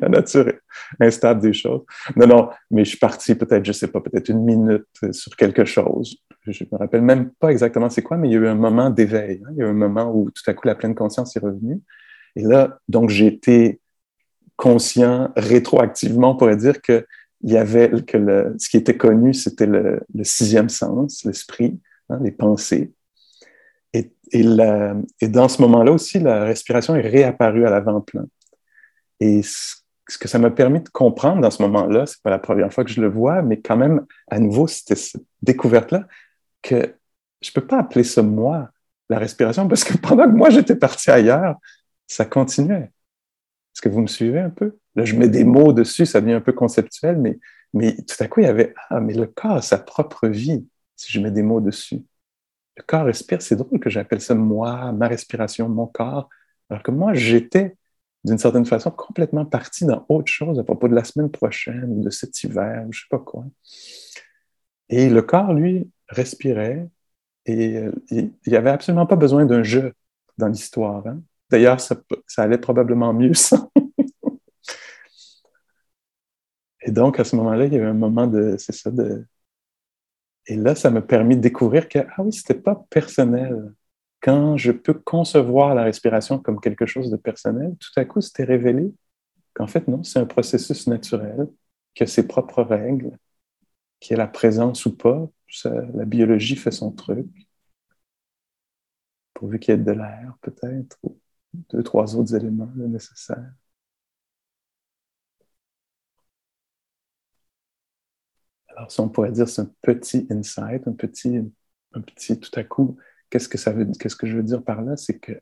[0.00, 0.52] la nature
[1.00, 1.82] instable des choses.
[2.16, 5.64] Non, non, mais je suis parti peut-être, je sais pas, peut-être une minute sur quelque
[5.64, 6.16] chose.
[6.46, 8.90] Je me rappelle même pas exactement c'est quoi, mais il y a eu un moment
[8.90, 9.42] d'éveil.
[9.44, 9.50] Hein.
[9.52, 11.80] Il y a eu un moment où tout à coup la pleine conscience est revenue.
[12.36, 13.80] Et là, donc, j'ai été
[14.56, 17.06] conscient rétroactivement, on pourrait dire que
[17.42, 21.78] il y avait que ce qui était connu, c'était le, sixième sens, l'esprit,
[22.10, 22.92] hein, les pensées.
[24.32, 24.42] Et,
[25.28, 28.24] dans ce moment-là aussi, la respiration est réapparue à l'avant-plan.
[29.20, 32.72] Et ce que ça m'a permis de comprendre dans ce moment-là, c'est pas la première
[32.72, 36.06] fois que je le vois, mais quand même, à nouveau, c'était cette découverte-là
[36.62, 36.94] que
[37.40, 38.70] je peux pas appeler ça moi,
[39.08, 41.56] la respiration, parce que pendant que moi j'étais parti ailleurs,
[42.06, 42.90] ça continuait.
[43.74, 44.76] Est-ce que vous me suivez un peu?
[44.94, 47.38] Là, je mets des mots dessus, ça devient un peu conceptuel, mais,
[47.72, 50.66] mais tout à coup, il y avait Ah, mais le corps a sa propre vie
[50.98, 52.04] si je mets des mots dessus.
[52.76, 56.28] Le corps respire, c'est drôle que j'appelle ça moi, ma respiration, mon corps,
[56.68, 57.76] alors que moi, j'étais
[58.24, 62.02] d'une certaine façon complètement parti dans autre chose à propos de la semaine prochaine ou
[62.02, 63.44] de cet hiver, ou je sais pas quoi.
[64.90, 66.88] Et le corps, lui, respirait
[67.46, 69.94] et euh, il n'y avait absolument pas besoin d'un jeu
[70.36, 71.06] dans l'histoire.
[71.06, 71.22] Hein.
[71.50, 71.96] D'ailleurs, ça,
[72.36, 73.68] allait probablement mieux ça.
[76.82, 79.26] Et donc, à ce moment-là, il y avait un moment de, c'est ça, de...
[80.48, 83.74] Et là, ça m'a permis de découvrir que, ah oui, c'était pas personnel.
[84.20, 88.44] Quand je peux concevoir la respiration comme quelque chose de personnel, tout à coup, c'était
[88.44, 88.92] révélé
[89.54, 91.48] qu'en fait, non, c'est un processus naturel,
[91.94, 93.16] qui a ses propres règles,
[94.00, 95.28] qui est la présence ou pas.
[95.64, 97.26] la biologie fait son truc.
[99.34, 100.98] Pourvu qu'il y ait de l'air, peut-être,
[101.70, 103.52] deux, trois autres éléments nécessaires.
[108.78, 111.40] Alors, si on pourrait dire c'est un petit insight, un petit,
[111.94, 112.96] un petit tout à coup,
[113.30, 114.96] qu'est-ce que ça veut qu'est-ce que je veux dire par là?
[114.96, 115.32] C'est que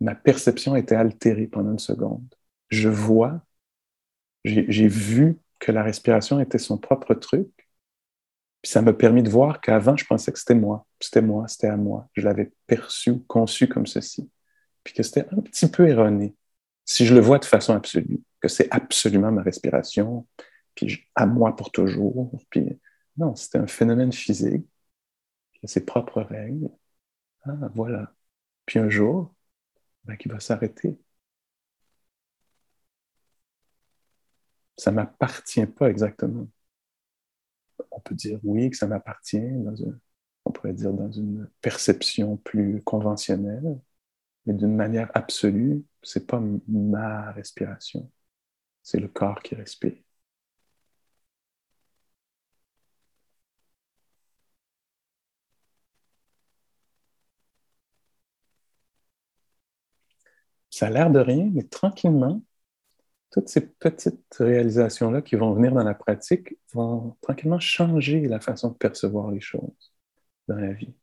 [0.00, 2.24] ma perception était altérée pendant une seconde.
[2.70, 3.42] Je vois,
[4.44, 7.48] j'ai vu que la respiration était son propre truc.
[8.62, 10.86] Puis ça m'a permis de voir qu'avant, je pensais que c'était moi.
[11.00, 12.08] C'était moi, c'était à moi.
[12.14, 14.30] Je l'avais perçu, conçu comme ceci
[14.84, 16.36] puis que c'était un petit peu erroné.
[16.84, 20.26] Si je le vois de façon absolue, que c'est absolument ma respiration,
[20.74, 22.80] puis à moi pour toujours, puis
[23.16, 24.66] non, c'était un phénomène physique,
[25.54, 26.70] qui a ses propres règles.
[27.44, 28.14] Ah, voilà.
[28.66, 29.34] Puis un jour,
[30.04, 30.98] ben, qui va s'arrêter.
[34.76, 36.46] Ça ne m'appartient pas exactement.
[37.90, 39.40] On peut dire oui que ça m'appartient,
[40.44, 43.78] on pourrait dire dans une perception plus conventionnelle,
[44.46, 48.10] mais d'une manière absolue, c'est pas ma respiration,
[48.84, 49.96] c'est le corps qui respire.
[60.74, 62.42] Ça a l'air de rien, mais tranquillement,
[63.32, 68.70] toutes ces petites réalisations-là qui vont venir dans la pratique vont tranquillement changer la façon
[68.70, 69.92] de percevoir les choses
[70.48, 70.94] dans la vie.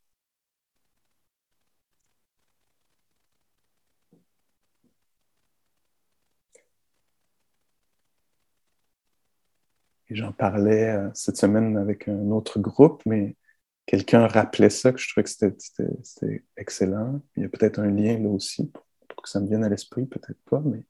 [10.09, 13.35] j'en parlais euh, cette semaine avec un autre groupe, mais
[13.85, 17.21] quelqu'un rappelait ça, que je trouvais que c'était excellent.
[17.37, 18.85] Il y a peut-être un lien là aussi pour,
[19.21, 20.83] que ça me vienne à l'esprit, peut-être pas, mais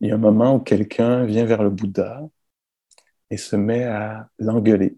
[0.00, 2.28] il y a un moment où quelqu'un vient vers le Bouddha
[3.30, 4.96] et se met à l'engueuler.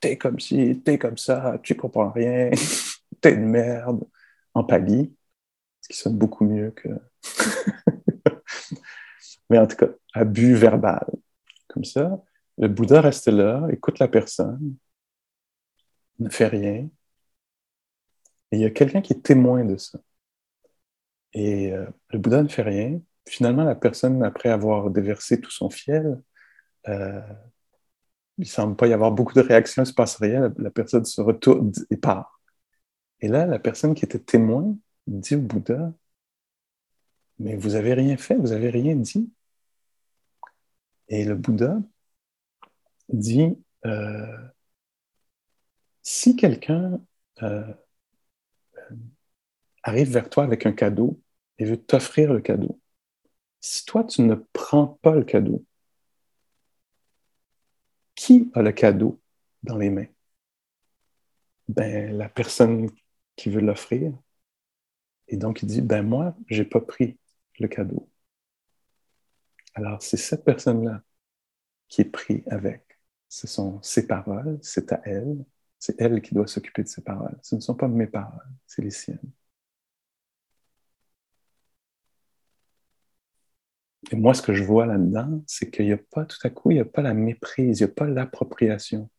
[0.00, 2.50] T'es comme ci, t'es comme ça, tu comprends rien,
[3.20, 4.04] t'es une merde,
[4.54, 5.14] en pali,
[5.80, 6.88] ce qui sonne beaucoup mieux que
[9.50, 11.06] mais en tout cas, abus verbal.
[11.68, 12.22] Comme ça,
[12.58, 14.76] le Bouddha reste là, écoute la personne,
[16.18, 16.88] ne fait rien.
[18.52, 19.98] Et il y a quelqu'un qui est témoin de ça.
[21.32, 23.00] Et euh, le Bouddha ne fait rien.
[23.28, 26.22] Finalement, la personne, après avoir déversé tout son fiel,
[26.88, 27.20] euh,
[28.38, 30.52] il ne semble pas y avoir beaucoup de réactions, il ne se passe rien.
[30.58, 32.40] La, personne se retourne et part.
[33.20, 34.76] Et là, la personne qui était témoin
[35.06, 35.92] dit au Bouddha,
[37.38, 39.32] mais vous n'avez rien fait, vous n'avez rien dit.
[41.08, 41.78] Et le Bouddha
[43.08, 44.48] dit, euh,
[46.02, 47.00] si quelqu'un
[49.82, 51.20] arrive vers toi avec un cadeau
[51.58, 52.80] et veut t'offrir le cadeau,
[53.60, 55.64] si toi tu ne prends pas le cadeau,
[58.14, 59.20] qui a le cadeau
[59.62, 60.06] dans les mains?
[61.68, 62.90] Ben, la personne
[63.36, 64.12] qui veut l'offrir.
[65.28, 67.18] Et donc, il dit, ben moi, j'ai pas pris
[67.58, 68.08] le cadeau.
[69.74, 71.02] Alors, c'est cette personne-là
[71.88, 72.98] qui est pris avec.
[73.28, 75.44] Ce sont ses paroles, c'est à elle,
[75.78, 77.38] c'est elle qui doit s'occuper de ses paroles.
[77.42, 79.32] Ce ne sont pas mes paroles, c'est les siennes.
[84.12, 86.70] Et moi, ce que je vois là-dedans, c'est qu'il n'y a pas tout à coup,
[86.70, 89.10] il n'y a pas la méprise, il n'y a pas l'appropriation.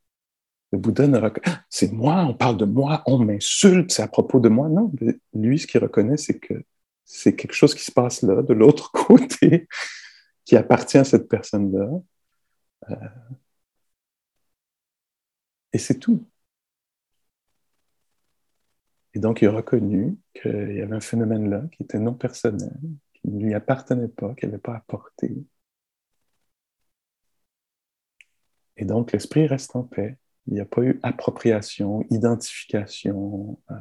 [0.71, 4.07] Le Bouddha ne reconnaît, ah, c'est moi, on parle de moi, on m'insulte, c'est à
[4.07, 4.69] propos de moi.
[4.69, 4.91] Non,
[5.33, 6.53] lui, ce qu'il reconnaît, c'est que
[7.05, 9.67] c'est quelque chose qui se passe là, de l'autre côté,
[10.45, 11.89] qui appartient à cette personne-là.
[12.91, 12.95] Euh,
[15.73, 16.25] et c'est tout.
[19.15, 22.79] Et donc, il a reconnu qu'il y avait un phénomène là qui était non personnel,
[23.23, 25.45] qui ne lui appartenait pas, qu'il n'avait pas apporté.
[28.77, 30.17] Et donc, l'esprit reste en paix.
[30.47, 33.59] Il n'y a pas eu appropriation, identification.
[33.71, 33.75] Euh,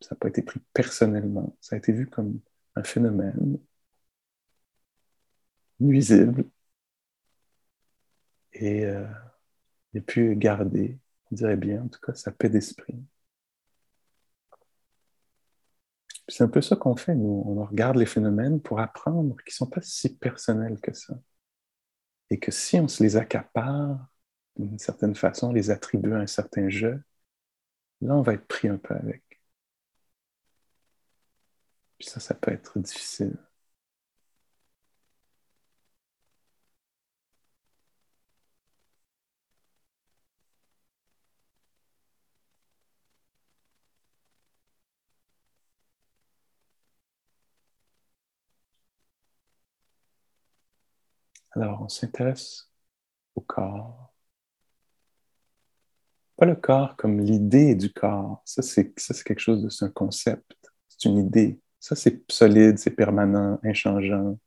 [0.00, 1.56] ça n'a pas été pris personnellement.
[1.60, 2.40] Ça a été vu comme
[2.76, 3.58] un phénomène
[5.80, 6.44] nuisible.
[8.52, 9.06] Et euh,
[9.92, 10.98] il a pu garder,
[11.30, 12.96] on dirait bien, en tout cas, sa paix d'esprit.
[16.30, 17.42] C'est un peu ça qu'on fait, nous.
[17.46, 21.14] On regarde les phénomènes pour apprendre qu'ils ne sont pas si personnels que ça.
[22.30, 24.08] Et que si on se les accapare,
[24.56, 27.02] d'une certaine façon, les attribuer à un certain jeu,
[28.00, 29.22] là, on va être pris un peu avec.
[31.98, 33.36] Puis ça, ça peut être difficile.
[51.52, 52.70] Alors, on s'intéresse
[53.34, 54.12] au corps.
[56.36, 58.42] Pas le corps comme l'idée du corps.
[58.44, 59.68] Ça, c'est quelque chose de...
[59.68, 60.54] C'est un concept.
[60.88, 61.60] C'est une idée.
[61.78, 64.38] Ça, c'est solide, c'est permanent, inchangeant.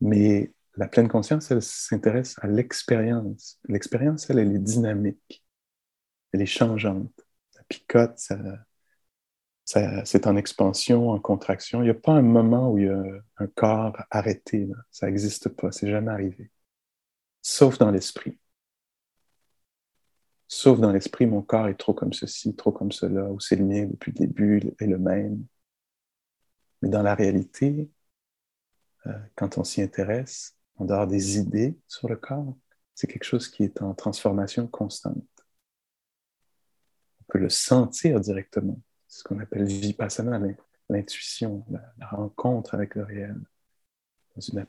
[0.00, 3.58] Mais la pleine conscience, elle s'intéresse à l'expérience.
[3.68, 5.44] L'expérience, elle, elle est dynamique.
[6.32, 7.12] Elle est changeante.
[7.50, 8.38] Ça picote, ça,
[10.04, 11.80] c'est en expansion, en contraction.
[11.80, 13.02] Il n'y a pas un moment où il y a
[13.38, 14.68] un corps arrêté.
[14.90, 16.50] Ça n'existe pas, c'est jamais arrivé.
[17.42, 18.38] Sauf dans l'esprit.
[20.48, 23.64] Sauf dans l'esprit, mon corps est trop comme ceci, trop comme cela, ou c'est le
[23.64, 25.44] mien depuis le début et le même.
[26.82, 27.88] Mais dans la réalité,
[29.06, 32.56] euh, quand on s'y intéresse, en dehors des idées sur le corps,
[32.94, 35.16] c'est quelque chose qui est en transformation constante.
[37.20, 38.80] On peut le sentir directement
[39.10, 40.40] ce qu'on appelle vipassana,
[40.88, 43.36] l'intuition, la, rencontre avec le réel,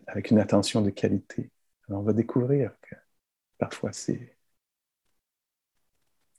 [0.08, 1.52] avec une attention de qualité.
[1.88, 2.96] Alors on va découvrir que
[3.58, 4.36] parfois c'est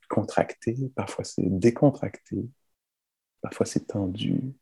[0.08, 2.50] contracté, parfois c'est décontracté,
[3.40, 4.52] parfois c'est tendu,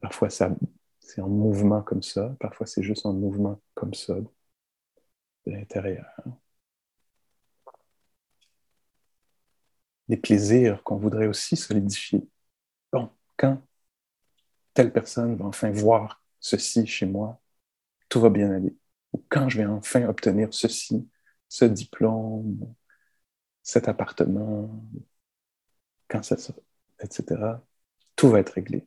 [0.00, 6.06] parfois c'est en mouvement comme ça, parfois c'est juste en mouvement comme ça de l'intérieur.
[10.08, 12.26] Les plaisirs qu'on voudrait aussi solidifier
[12.92, 13.62] bon, quand
[14.74, 17.40] telle personne va enfin voir ceci chez moi,
[18.08, 18.76] tout va bien aller.
[19.12, 21.08] Ou quand je vais enfin obtenir ceci,
[21.48, 22.74] ce diplôme,
[23.62, 24.84] cet appartement,
[26.08, 26.36] quand ça,
[27.00, 27.62] etc.,
[28.16, 28.86] tout va être réglé.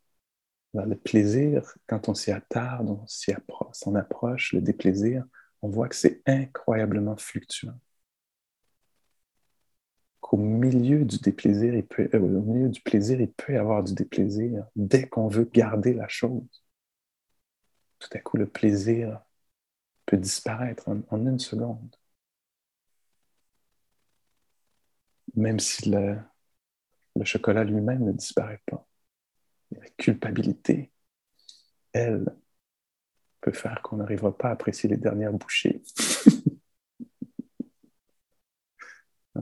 [0.74, 5.26] le plaisir, quand on s'y attarde, on s'y approche, on approche, le déplaisir,
[5.62, 7.80] on voit que c'est incroyablement fluctuant
[10.36, 13.84] qu'au milieu du déplaisir, il peut, euh, au milieu du plaisir, il peut y avoir
[13.84, 16.44] du déplaisir dès qu'on veut garder la chose.
[18.00, 19.22] Tout à coup, le plaisir
[20.06, 21.96] peut disparaître en, une seconde.
[25.36, 26.18] Même si le,
[27.16, 28.86] le chocolat lui-même ne disparaît pas.
[29.72, 30.92] La culpabilité,
[31.94, 32.26] elle,
[33.42, 35.82] peut faire qu'on n'arrivera pas à apprécier les dernières bouchées.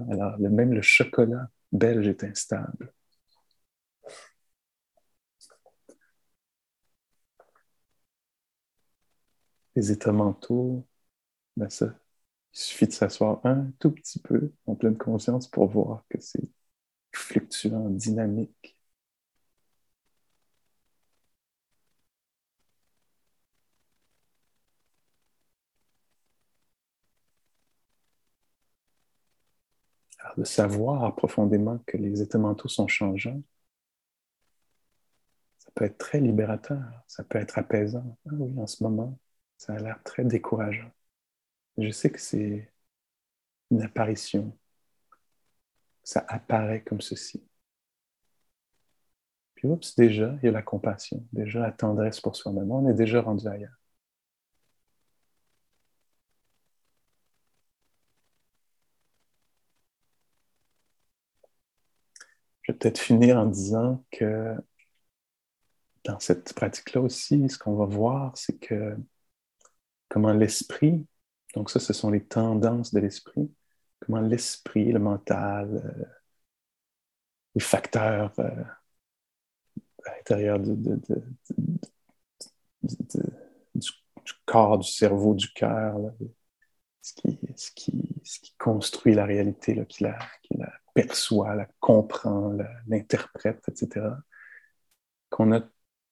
[0.09, 2.93] Alors, même le chocolat belge est instable.
[9.75, 10.85] Les états mentaux,
[11.57, 11.87] ben ça,
[12.53, 16.51] il suffit de s'asseoir un tout petit peu en pleine conscience pour voir que c'est
[17.13, 18.72] fluctuant, dynamique.
[30.37, 33.41] De savoir profondément que les états mentaux sont changeants,
[35.59, 38.17] ça peut être très libérateur, ça peut être apaisant.
[38.27, 39.17] Ah oui, en ce moment,
[39.57, 40.91] ça a l'air très décourageant.
[41.77, 42.71] Je sais que c'est
[43.71, 44.57] une apparition.
[46.03, 47.43] Ça apparaît comme ceci.
[49.55, 52.71] Puis oups, déjà, il y a la compassion, déjà la tendresse pour soi-même.
[52.71, 53.82] On est déjà rendu ailleurs.
[62.83, 64.55] Peut-être finir en disant que
[66.03, 68.97] dans cette pratique-là aussi, ce qu'on va voir, c'est que
[70.09, 71.07] comment l'esprit,
[71.55, 73.49] donc ça, ce sont les tendances de l'esprit,
[74.01, 76.05] comment l'esprit, le mental, euh,
[77.55, 78.63] les facteurs euh,
[80.05, 80.75] à l'intérieur du,
[84.45, 85.97] corps, du cerveau, du cœur,
[87.01, 92.53] ce qui, ce, qui, construit la réalité, qui, la, qui la perçoit, la comprend,
[92.87, 94.07] l'interprète, etc.
[95.29, 95.61] Qu'on a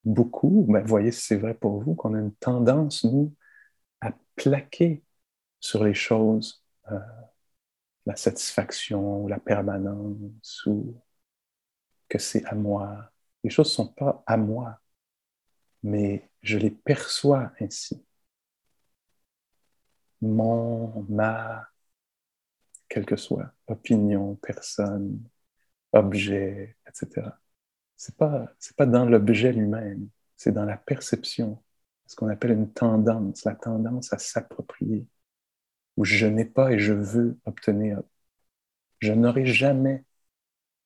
[0.04, 3.36] beaucoup, ben, voyez si c'est vrai pour vous, qu'on a une tendance, nous,
[4.02, 5.04] à plaquer
[5.60, 7.00] sur les choses euh,
[8.06, 10.96] la satisfaction, la permanence, ou
[12.10, 13.12] que c'est à moi.
[13.44, 14.80] Les choses ne sont pas à moi,
[15.84, 18.04] mais je les perçois ainsi.
[20.22, 21.68] Mon, ma,
[22.92, 25.24] quelle que soit, opinion, personne,
[25.94, 27.40] objet, etc.
[27.96, 31.64] C'est pas, c'est pas dans l'objet lui-même, c'est dans la perception,
[32.06, 35.08] ce qu'on appelle une tendance, la tendance à s'approprier,
[35.96, 38.02] où je n'ai pas et je veux obtenir.
[39.00, 40.04] Je n'aurai jamais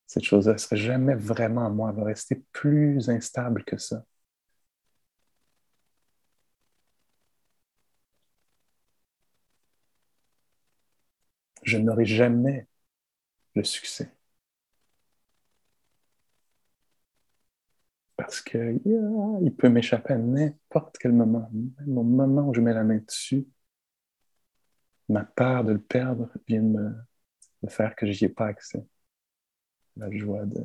[0.06, 4.06] cette chose-là, ne serait jamais vraiment à moi, elle va rester plus instable que ça.
[11.66, 12.68] Je n'aurai jamais
[13.56, 14.12] le succès.
[18.16, 18.82] Parce qu'il
[19.42, 22.98] il peut m'échapper à n'importe quel moment, même au moment où je mets la main
[22.98, 23.46] dessus,
[25.10, 28.86] ma peur de le perdre vient de me, faire que je n'y ai pas accès.
[29.98, 30.64] La joie de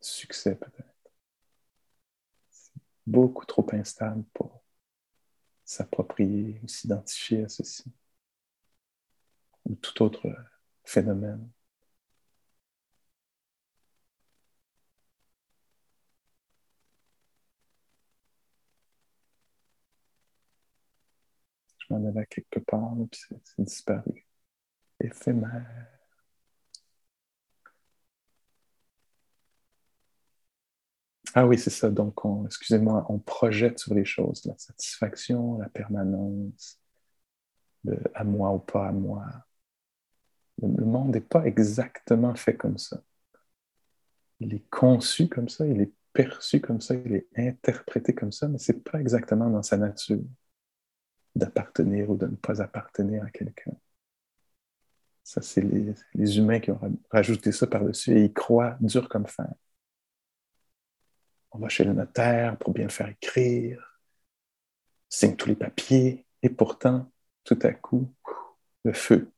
[0.00, 1.12] succès, peut-être.
[2.50, 2.72] C'est
[3.06, 4.62] beaucoup trop instable pour
[5.64, 7.84] s'approprier ou s'identifier à ceci.
[9.66, 10.34] Ou tout autre
[10.84, 11.50] phénomène.
[21.78, 24.26] Je m'en allais quelque part, puis c'est disparu.
[25.00, 25.88] Éphémère.
[31.34, 31.90] Ah oui, c'est ça.
[31.90, 32.14] Donc,
[32.46, 36.78] excusez-moi, on projette sur les choses la satisfaction, la permanence,
[37.84, 39.24] le à moi ou pas à moi.
[40.62, 43.02] Le, monde n'est pas exactement fait comme ça.
[44.40, 48.48] Il est conçu comme ça, il est perçu comme ça, il est interprété comme ça,
[48.48, 50.20] mais ce n'est pas exactement dans sa nature
[51.34, 53.72] d'appartenir ou de ne pas appartenir à quelqu'un.
[55.24, 56.80] Ça, c'est les, humains qui ont
[57.10, 59.52] rajouté ça par-dessus et ils croient dur comme fer.
[61.50, 63.98] On va chez le notaire pour bien faire écrire,
[65.08, 67.10] signe tous les papiers, et pourtant,
[67.42, 68.12] tout à coup,
[68.84, 69.32] le feu,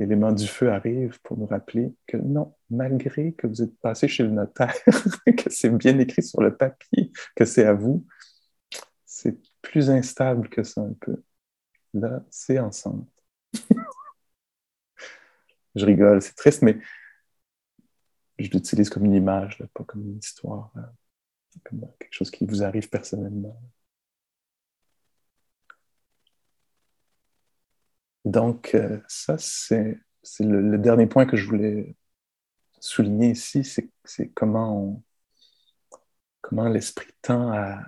[0.00, 4.22] l'élément du feu arrive pour nous rappeler que non, malgré que vous êtes passé chez
[4.22, 4.74] le notaire,
[5.36, 8.06] que c'est bien écrit sur le papier, que c'est à vous,
[9.04, 11.22] c'est plus instable que ça un peu.
[11.92, 13.04] Là, c'est ensemble.
[15.74, 16.78] je rigole, c'est triste, mais
[18.38, 20.80] je l'utilise comme une image, pas comme une histoire, euh,
[21.62, 23.60] comme quelque chose qui vous arrive personnellement.
[28.24, 29.98] Donc, euh, ça, c'est
[30.40, 31.96] le, dernier point que je voulais
[32.80, 33.64] souligner ici,
[34.04, 35.02] c'est comment,
[36.40, 37.80] comment l'esprit tend à,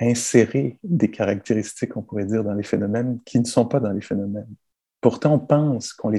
[0.00, 4.00] insérer des caractéristiques, on pourrait dire, dans les phénomènes qui ne sont pas dans les
[4.00, 4.54] phénomènes.
[5.00, 6.12] Pourtant, on pense qu'on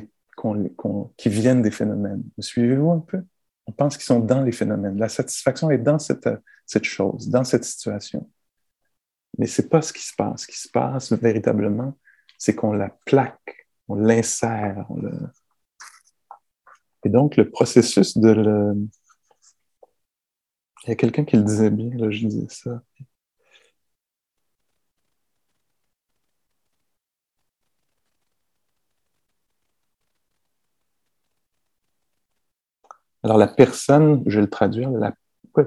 [1.18, 2.24] qu'ils viennent des phénomènes.
[2.38, 3.24] Me suivez-vous un peu?
[3.68, 4.98] On pense qu'ils sont dans les phénomènes.
[4.98, 6.30] La satisfaction est dans cette,
[6.66, 8.30] cette chose, dans cette situation.
[9.38, 10.42] Mais ce n'est pas ce qui se passe.
[10.42, 11.98] Ce qui se passe véritablement,
[12.40, 14.88] c'est qu'on la plaque, on l'insère.
[17.06, 18.74] Et donc, le processus de le...
[20.86, 22.82] Il y a quelqu'un qui le disait bien, là, je disais ça.
[33.22, 35.14] Alors la personne, je vais le traduire, la,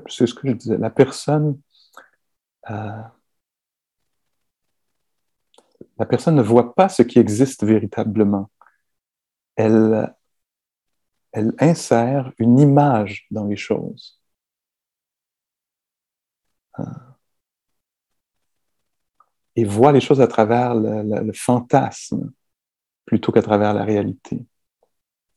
[0.08, 1.60] c'est ce que je disais, la personne,
[2.70, 3.02] euh,
[6.02, 8.50] la personne ne voit pas ce qui existe véritablement.
[9.54, 10.12] Elle,
[11.60, 14.20] insère une image dans les choses.
[16.80, 16.82] Euh,
[19.54, 22.32] et voit les choses à travers le fantasme
[23.04, 24.44] plutôt qu'à travers la réalité.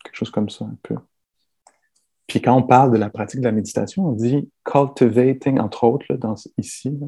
[0.03, 0.95] Quelque chose comme ça un peu.
[2.25, 6.11] Puis quand on parle de la pratique de la méditation, on dit cultivating, entre autres,
[6.15, 6.99] dans, ici,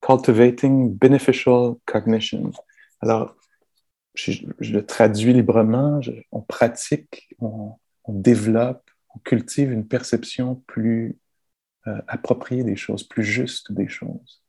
[0.00, 2.52] cultivating beneficial cognition.
[3.00, 3.36] Alors,
[4.14, 6.00] je, le traduis librement,
[6.32, 7.76] on pratique, on,
[8.08, 11.18] développe, on cultive une perception plus
[11.86, 14.42] euh, appropriée des choses, plus juste des choses.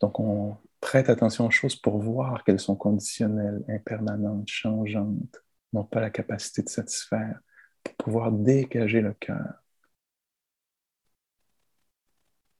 [0.00, 5.42] Donc, on prête attention aux choses pour voir qu'elles sont conditionnelles, impermanentes, changeantes,
[5.72, 7.40] n'ont pas la capacité de satisfaire,
[7.82, 9.62] pour pouvoir dégager le cœur.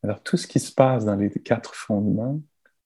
[0.02, 2.40] Alors, tout ce qui se passe dans les quatre fondements,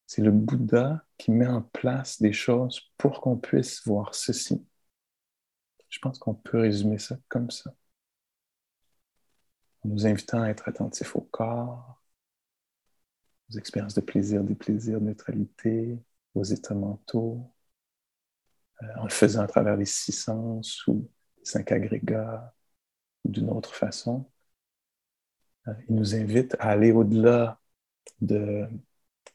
[0.07, 4.65] c'est le Bouddha qui met en place des choses pour qu'on puisse voir ceci.
[5.89, 7.73] Je pense qu'on peut résumer ça comme ça.
[9.83, 12.01] En nous invitant à être attentifs au corps,
[13.49, 15.99] aux expériences de plaisir, des plaisirs, de neutralité,
[16.33, 17.53] aux états mentaux,
[18.81, 22.53] euh, en le faisant à travers les six sens ou les cinq agrégats
[23.23, 24.29] ou d'une autre façon.
[25.67, 27.59] Euh, il nous invite à aller au-delà
[28.21, 28.67] de,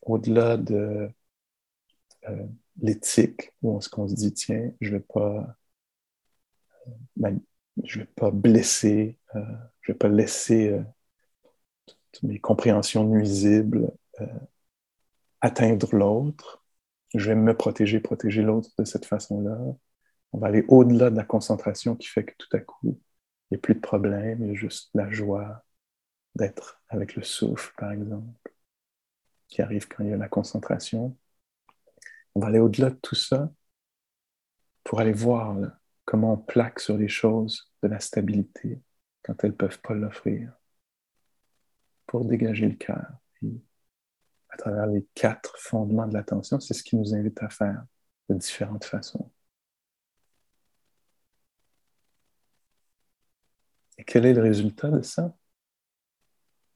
[0.03, 1.11] au-delà de
[2.29, 2.47] euh,
[2.81, 5.57] l'éthique, où on, se dit, tiens, je ne vais pas,
[7.85, 10.79] je vais pas blesser, je ne vais pas laisser
[12.23, 13.93] mes compréhensions nuisibles
[15.41, 16.65] atteindre l'autre,
[17.15, 19.59] je vais me protéger, protéger l'autre de cette façon-là.
[20.33, 22.99] On va aller au-delà de la concentration qui fait que tout à coup,
[23.51, 25.65] il n'y a plus de problème, il y a juste la joie
[26.39, 28.53] d'être avec le souffle, par exemple,
[29.49, 31.17] qui arrive quand il y a la concentration.
[32.35, 33.53] On va aller au-delà de tout ça
[34.85, 35.57] pour aller voir
[36.05, 38.81] comment on plaque sur les choses de la stabilité
[39.23, 40.53] quand elles ne peuvent pas l'offrir,
[42.07, 43.07] pour dégager le cœur
[44.51, 47.85] à travers les quatre fondements de l'attention, c'est ce qui nous invite à faire
[48.29, 49.31] de différentes façons.
[53.99, 55.38] Et quel est le résultat de ça?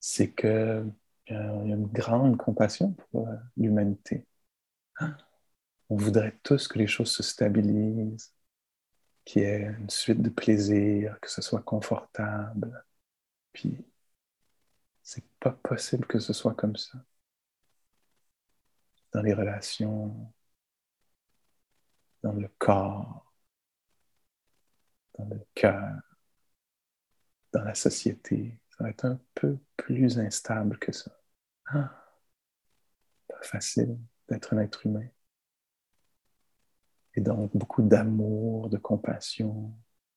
[0.03, 0.85] C'est qu'il euh,
[1.31, 4.27] y a une grande compassion pour euh, l'humanité.
[5.89, 8.35] On voudrait tous que les choses se stabilisent,
[9.25, 12.85] qu'il y ait une suite de plaisirs, que ce soit confortable.
[13.53, 13.85] Puis,
[15.03, 16.99] c'est pas possible que ce soit comme ça
[19.13, 20.33] dans les relations,
[22.23, 23.33] dans le corps,
[25.19, 26.01] dans le cœur,
[27.53, 28.59] dans la société.
[28.87, 31.11] Être un peu plus instable que ça.
[31.67, 31.91] Ah,
[33.29, 35.07] pas facile d'être un être humain.
[37.15, 39.73] Et donc beaucoup d'amour, de compassion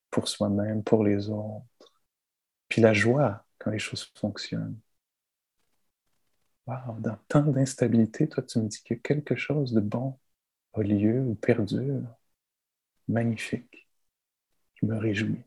[0.10, 1.66] pour soi-même, pour les autres.
[2.70, 4.80] Puis la joie quand les choses fonctionnent.
[6.68, 10.18] Wow, dans tant d'instabilité, toi, tu me dis que quelque chose de bon
[10.74, 12.04] a lieu ou perdure.
[13.08, 13.88] Magnifique.
[14.76, 15.44] Je me réjouis.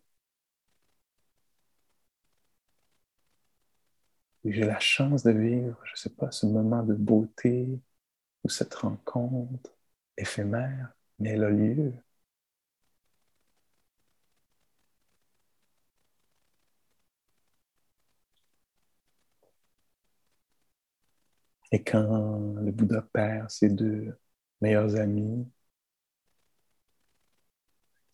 [4.51, 7.69] J'ai la chance de vivre, je ne sais pas, ce moment de beauté
[8.45, 9.73] ou cette rencontre
[10.17, 11.95] éphémère, mais elle a lieu.
[21.73, 24.19] Et quand le Bouddha perd ses deux
[24.61, 25.47] meilleurs amis,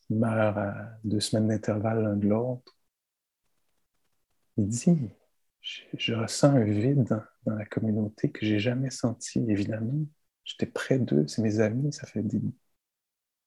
[0.08, 2.74] ils meurent à deux semaines d'intervalle l'un de l'autre,
[4.56, 5.10] il dit,
[5.64, 10.06] je, ressens un vide dans, la communauté que j'ai jamais senti, évidemment.
[10.44, 12.42] J'étais près d'eux, c'est mes amis, ça fait des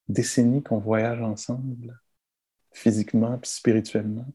[0.08, 2.00] décennies qu'on voyage ensemble,
[2.74, 4.28] physiquement et spirituellement.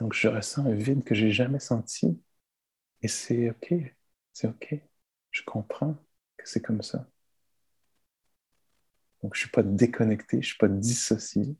[0.00, 2.20] Donc je ressens un vide que j'ai jamais senti.
[3.02, 3.74] Et c'est OK.
[4.32, 4.74] C'est OK.
[5.30, 5.96] Je comprends
[6.36, 7.06] que c'est comme ça.
[9.22, 11.56] Donc, je ne suis pas déconnecté, je ne suis pas dissocié.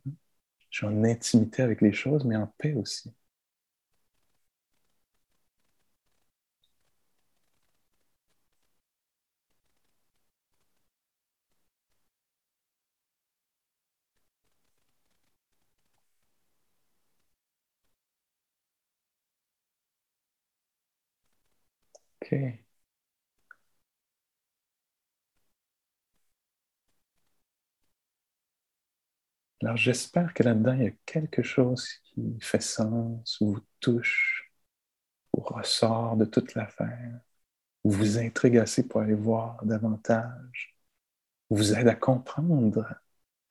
[0.70, 3.12] Je suis en intimité avec les choses, mais en paix aussi.
[29.62, 34.50] Alors j'espère que là-dedans, il y a quelque chose qui fait sens, ou vous touche,
[35.34, 37.20] ou ressort de toute l'affaire,
[37.84, 40.76] ou vous intrigue assez pour aller voir davantage,
[41.50, 42.86] ou vous aide à comprendre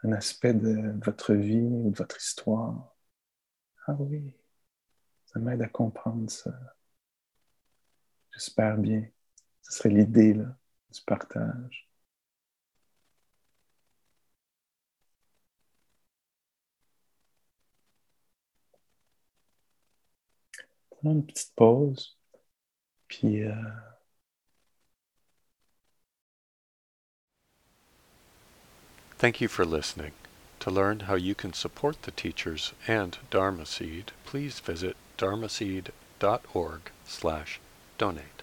[0.04, 2.96] un aspect de votre vie ou de votre histoire.
[3.88, 4.34] Ah oui,
[5.26, 6.52] ça m'aide à comprendre ça.
[8.78, 9.08] Bien.
[9.62, 11.90] Ce serait l'idée du partage.
[23.08, 23.44] Puis.
[23.44, 23.54] Euh,
[29.18, 30.14] Thank you for listening.
[30.62, 37.60] To learn how you can support the teachers and Dharma Seed, please visit dharmaseed.org slash
[38.00, 38.39] donate.